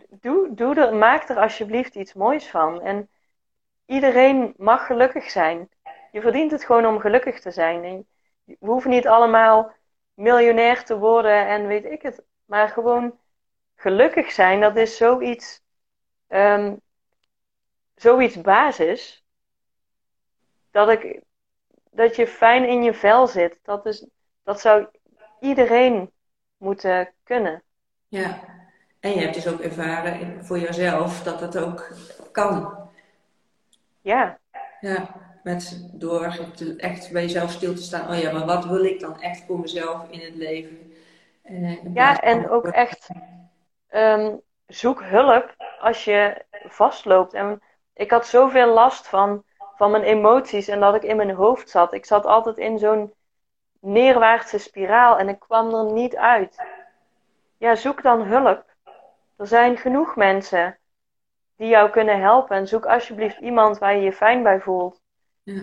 [0.09, 2.81] doe, doe er, maak er alsjeblieft iets moois van.
[2.81, 3.09] En
[3.85, 5.69] iedereen mag gelukkig zijn.
[6.11, 7.83] Je verdient het gewoon om gelukkig te zijn.
[7.83, 8.07] En
[8.43, 9.73] we hoeven niet allemaal
[10.13, 12.23] miljonair te worden en weet ik het.
[12.45, 13.19] Maar gewoon
[13.75, 15.61] gelukkig zijn, dat is zoiets,
[16.27, 16.81] um,
[17.95, 19.25] zoiets basis.
[20.71, 21.21] Dat, ik,
[21.91, 23.59] dat je fijn in je vel zit.
[23.63, 24.07] Dat, is,
[24.43, 24.87] dat zou
[25.39, 26.11] iedereen
[26.57, 27.63] moeten kunnen.
[28.07, 28.39] Ja,
[28.99, 31.91] en je hebt dus ook ervaren voor jezelf dat dat ook
[32.31, 32.89] kan.
[34.01, 34.39] Ja.
[34.79, 36.23] Ja, met, door
[36.77, 38.09] echt bij jezelf stil te staan.
[38.09, 40.93] Oh ja, maar wat wil ik dan echt voor mezelf in het leven?
[41.43, 43.09] Eh, ja, en ook echt
[43.91, 47.33] um, zoek hulp als je vastloopt.
[47.33, 47.61] En
[47.93, 49.43] ik had zoveel last van,
[49.75, 51.93] van mijn emoties en dat ik in mijn hoofd zat.
[51.93, 53.13] Ik zat altijd in zo'n
[53.79, 56.65] neerwaartse spiraal en ik kwam er niet uit.
[57.57, 58.65] Ja, zoek dan hulp.
[59.37, 60.77] Er zijn genoeg mensen
[61.55, 62.57] die jou kunnen helpen.
[62.57, 65.02] En zoek alsjeblieft iemand waar je je fijn bij voelt.
[65.43, 65.61] Ja.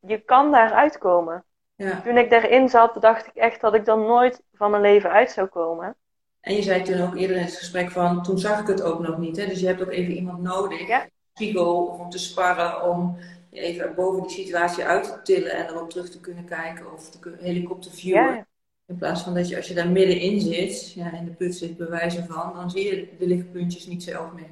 [0.00, 1.44] Je kan daar uitkomen.
[1.74, 2.00] Ja.
[2.00, 5.30] Toen ik daarin zat, dacht ik echt dat ik dan nooit van mijn leven uit
[5.30, 5.96] zou komen.
[6.40, 9.00] En je zei toen ook eerder in het gesprek van, toen zag ik het ook
[9.00, 9.36] nog niet.
[9.36, 9.46] Hè?
[9.46, 11.08] Dus je hebt ook even iemand nodig, ja.
[11.34, 13.18] spiegel, om te sparren, om
[13.50, 16.92] je even boven die situatie uit te tillen en erop terug te kunnen kijken.
[16.92, 18.34] Of te helikopterviewen.
[18.34, 18.46] Ja.
[18.86, 21.76] In plaats van dat je als je daar middenin zit, ja, in de put zit
[21.76, 24.50] bewijzen van, dan zie je de lichtpuntjes niet zelf meer.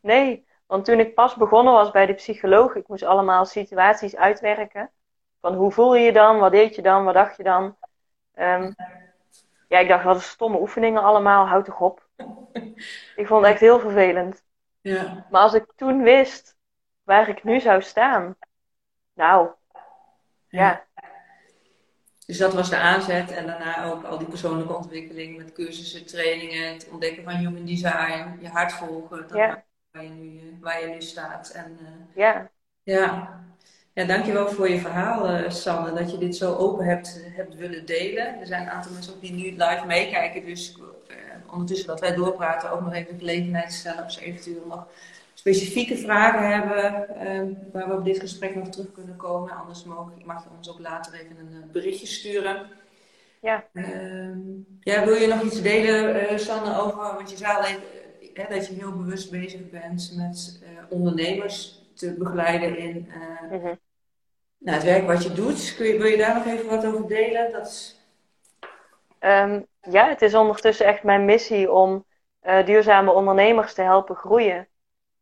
[0.00, 4.90] Nee, want toen ik pas begonnen was bij de psycholoog, ik moest allemaal situaties uitwerken.
[5.40, 7.76] Van hoe voel je je dan, wat deed je dan, wat dacht je dan?
[8.34, 8.74] Um,
[9.68, 12.08] ja, ik dacht, wat een stomme oefeningen allemaal, houd toch op.
[13.16, 14.42] ik vond het echt heel vervelend.
[14.80, 15.26] Ja.
[15.30, 16.56] Maar als ik toen wist
[17.02, 18.36] waar ik nu zou staan,
[19.12, 19.48] nou,
[20.48, 20.86] ja.
[22.26, 26.72] Dus dat was de aanzet en daarna ook al die persoonlijke ontwikkeling met cursussen, trainingen,
[26.72, 29.66] het ontdekken van human design, je hart volgen, dat ja.
[29.98, 31.50] Waar, je nu, waar je nu staat.
[31.50, 32.50] En, uh, ja.
[32.82, 33.36] ja.
[33.92, 37.86] Ja, dankjewel voor je verhaal, uh, Sanne, dat je dit zo open hebt, hebt willen
[37.86, 38.40] delen.
[38.40, 40.78] Er zijn een aantal mensen ook die nu live meekijken, dus
[41.52, 44.86] ondertussen dat wij doorpraten ook nog even de gelegenheid stellen of ze eventueel nog
[45.34, 49.52] specifieke vragen hebben uh, waar we op dit gesprek nog terug kunnen komen.
[49.52, 52.66] Anders mag, mag je ons ook later even een eh, berichtje sturen.
[53.40, 53.64] Ja.
[53.72, 54.36] Uh,
[54.80, 57.82] ja, wil je nog iets delen, uh, Sanne, over, want je zei al even
[58.38, 63.12] hè, dat je heel bewust bezig bent met ondernemers te begeleiden in
[63.50, 63.78] mm -hmm.
[64.58, 65.74] nou, het werk wat je doet.
[65.76, 67.52] Kun je, wil je daar nog even wat over delen?
[67.52, 68.00] Dat is...
[69.20, 72.04] um, ja, het is ondertussen echt mijn missie om
[72.64, 74.68] duurzame ondernemers te helpen groeien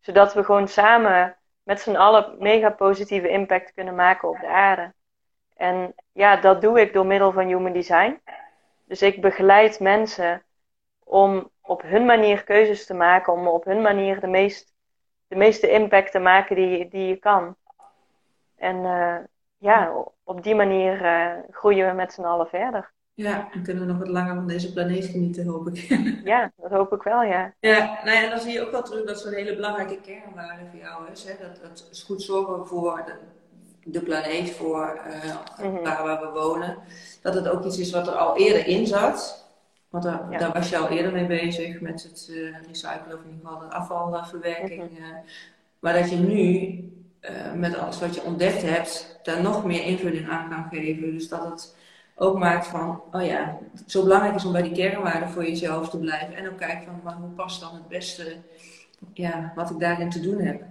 [0.06, 4.94] zodat we gewoon samen met z'n allen mega positieve impact kunnen maken op de aarde.
[5.56, 8.20] En ja, dat doe ik door middel van Human Design.
[8.84, 10.42] Dus ik begeleid mensen
[11.08, 14.72] om op hun manier keuzes te maken, om op hun manier de, meest,
[15.26, 17.56] de meeste impact te maken die, die je kan.
[18.56, 19.16] En uh,
[19.58, 22.94] ja, op die manier uh, groeien we met z'n allen verder.
[23.14, 25.76] Ja, en kunnen we nog wat langer van deze planeet genieten, hoop ik.
[26.24, 27.54] ja, dat hoop ik wel, ja.
[27.60, 30.62] Ja, nou ja, en dan zie je ook wel terug dat zo'n hele belangrijke kernwaarde
[30.70, 31.24] voor jou is.
[31.24, 31.32] Hè?
[31.40, 33.12] Dat, dat is goed zorgen voor de,
[33.90, 35.00] de planeet, voor
[35.60, 36.76] uh, waar we wonen.
[37.22, 39.45] Dat het ook iets is wat er al eerder in zat.
[39.88, 43.30] Want daar, daar was je al eerder mee bezig met het uh, recyclen of in
[43.30, 44.90] ieder geval de afvalverwerking.
[44.90, 45.24] Mm
[45.78, 46.78] maar dat je nu
[47.54, 51.12] met alles wat je ontdekt hebt, daar nog meer invulling aan kan geven.
[51.12, 51.76] Dus dat het
[52.14, 55.98] ook maakt van, oh ja, zo belangrijk is om bij die kernwaarden voor jezelf te
[55.98, 56.34] blijven.
[56.34, 58.36] En ook kijken van, maar hoe past dan het beste,
[59.12, 60.62] ja, wat ik daarin te doen heb.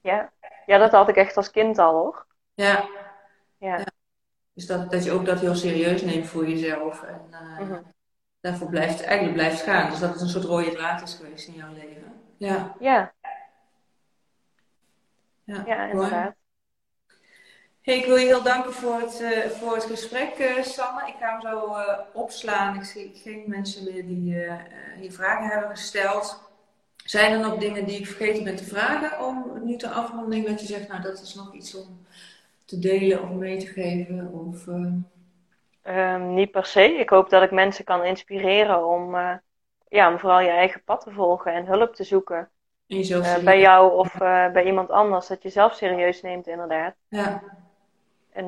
[0.00, 0.30] Ja,
[0.66, 2.26] ja dat had ik echt als kind al hoor.
[2.54, 2.88] Ja.
[3.58, 3.76] ja.
[3.76, 3.86] ja.
[4.52, 7.02] Dus dat, dat je ook dat heel serieus neemt voor jezelf.
[7.02, 7.76] En uh,
[8.40, 9.90] daarvoor blijft, eigenlijk blijft gaan.
[9.90, 12.12] Dus dat het een soort rode draad is geweest in jouw leven.
[12.36, 12.76] Ja.
[12.80, 13.12] Ja.
[15.44, 16.34] Ja, ja inderdaad.
[17.80, 21.08] Hey, ik wil je heel danken voor het, uh, voor het gesprek, uh, Sanne.
[21.08, 22.76] Ik ga hem zo uh, opslaan.
[22.76, 24.16] Ik zie geen mensen meer die
[24.96, 26.48] hier vragen hebben gesteld.
[26.96, 30.60] Zijn er nog dingen die ik vergeten ben te vragen om nu te afronding dat
[30.60, 32.06] je zegt, nou dat is nog iets om
[32.64, 34.32] te delen of mee te geven?
[34.32, 34.66] Of,
[35.82, 36.82] um, niet per se.
[36.82, 39.14] Ik hoop dat ik mensen kan inspireren om,
[39.88, 42.50] ja, om vooral je eigen pad te volgen en hulp te zoeken.
[43.44, 44.18] bij jou of
[44.52, 45.26] bij iemand anders.
[45.26, 46.94] Dat je zelf serieus neemt, inderdaad.
[47.08, 47.42] Ja.
[48.32, 48.46] En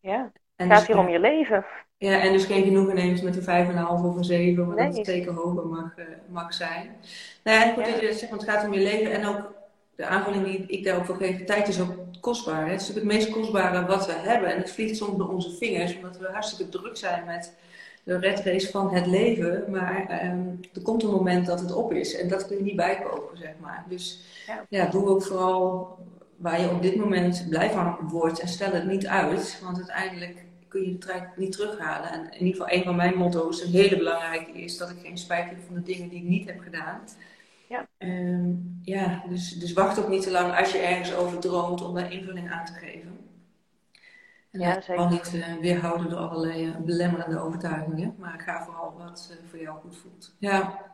[0.00, 1.64] ja, het gaat dus hier om je leven.
[1.96, 5.06] Ja, en dus geen genoegen neemt met een 5,5 of een 7, maar dat het
[5.06, 5.94] zeker hoger mag,
[6.28, 6.96] mag zijn.
[7.44, 7.92] Nou ja, goed ja.
[7.92, 9.12] dat je zegt, want het gaat om je leven.
[9.12, 9.59] En ook
[10.00, 12.64] de aanvulling die ik daarop wil geven, tijd is ook kostbaar.
[12.64, 12.70] Hè?
[12.70, 14.52] Het is natuurlijk het meest kostbare wat we hebben.
[14.52, 17.54] En het vliegt soms door onze vingers, omdat we hartstikke druk zijn met
[18.02, 19.64] de red race van het leven.
[19.68, 22.16] Maar um, er komt een moment dat het op is.
[22.16, 23.84] En dat kun je niet bijkopen, zeg maar.
[23.88, 25.88] Dus ja, ja doe ook vooral
[26.36, 29.60] waar je op dit moment blij van wordt en stel het niet uit.
[29.62, 32.10] Want uiteindelijk kun je de trein niet terughalen.
[32.10, 35.18] En in ieder geval een van mijn motto's, een hele belangrijke, is dat ik geen
[35.18, 37.00] spijt heb van de dingen die ik niet heb gedaan.
[37.70, 37.88] Ja.
[37.98, 41.94] Um, ja, dus, dus wacht ook niet te lang als je ergens over droomt om
[41.94, 43.18] daar invulling aan te geven.
[44.50, 45.08] En ja, zeker.
[45.08, 49.78] niet uh, weerhouden door allerlei uh, belemmerende overtuigingen, maar ga vooral wat uh, voor jou
[49.80, 50.36] goed voelt.
[50.38, 50.88] Ja.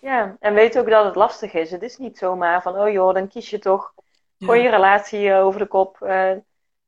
[0.00, 1.70] Ja, en weet ook dat het lastig is.
[1.70, 3.94] Het is niet zomaar van, oh joh, dan kies je toch
[4.44, 5.98] Gooi je relatie eh, over de kop.
[6.02, 6.32] Uh,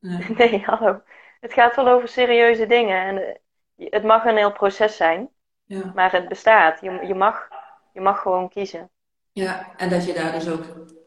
[0.38, 1.02] nee, hallo.
[1.40, 3.02] Het gaat wel over serieuze dingen.
[3.04, 3.38] En
[3.76, 5.28] eh, het mag een heel proces zijn.
[5.64, 5.92] Ja.
[5.94, 6.80] Maar het bestaat.
[6.80, 7.48] Je, je, mag,
[7.92, 8.90] je mag gewoon kiezen.
[9.34, 10.64] Ja, en dat je daar dus ook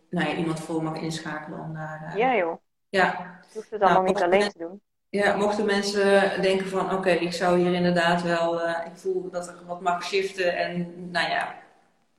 [0.10, 2.14] nou ja, iemand voor mag inschakelen om daar...
[2.18, 2.58] ja, joh.
[2.90, 3.40] Ja.
[3.48, 4.82] Je hoeft het allemaal nou, niet alleen te doen.
[5.10, 9.48] Ja, mochten mensen denken van oké, ik zou hier inderdaad wel, uh, ik voel dat
[9.48, 11.56] er wat mag shiften en nou ja,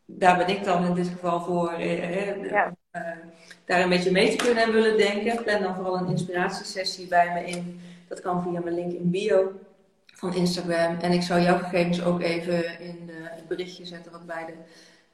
[0.04, 1.72] daar ben ik dan in dit geval voor.
[1.72, 2.74] Eh, ja
[3.68, 7.32] daar een beetje mee te kunnen en willen denken, plan dan vooral een inspiratiesessie bij
[7.32, 7.80] me in.
[8.08, 9.52] Dat kan via mijn link in bio
[10.06, 10.96] van Instagram.
[11.00, 14.52] En ik zal jouw gegevens ook even in de, het berichtje zetten wat bij de,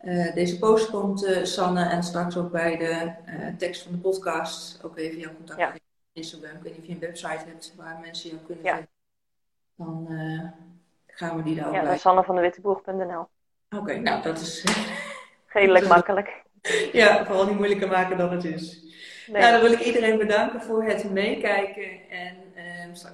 [0.04, 1.84] uh, deze post komt, uh, Sanne.
[1.84, 4.84] En straks ook bij de uh, tekst van de podcast.
[4.84, 5.68] Ook even jouw contact ja.
[5.68, 5.80] op
[6.12, 6.56] Instagram.
[6.56, 8.80] Ik weet niet of je een website hebt waar mensen jou kunnen ja.
[9.76, 10.08] Dan
[11.06, 11.90] gaan we die daar ook ja, bij.
[11.90, 13.28] Ja, sannevandewitteboer.nl
[13.78, 14.64] Oké, nou dat is...
[15.46, 16.42] Redelijk makkelijk.
[16.92, 18.82] Ja, vooral niet moeilijker maken dan het is.
[19.26, 19.42] Nee.
[19.42, 22.36] Nou, dan wil ik iedereen bedanken voor het meekijken en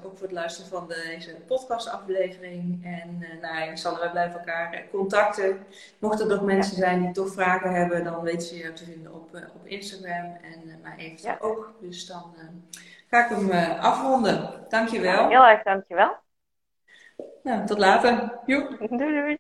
[0.04, 2.84] ook voor het luisteren van deze podcastaflevering.
[2.84, 5.66] En uh, nou ja, Sanne, wij blijven elkaar eh, contacten.
[5.98, 9.14] Mochten er nog mensen zijn die toch vragen hebben, dan weten ze je te vinden
[9.14, 11.36] op, uh, op Instagram en uh, mij even ja.
[11.40, 11.74] ook.
[11.80, 12.34] Dus dan
[13.08, 13.50] ga ik hem
[13.80, 14.66] afronden.
[14.68, 15.28] Dankjewel.
[15.28, 16.16] heel erg dankjewel.
[17.42, 18.38] Nou, tot later.
[18.46, 18.76] Joep.
[18.98, 19.38] Doei doei.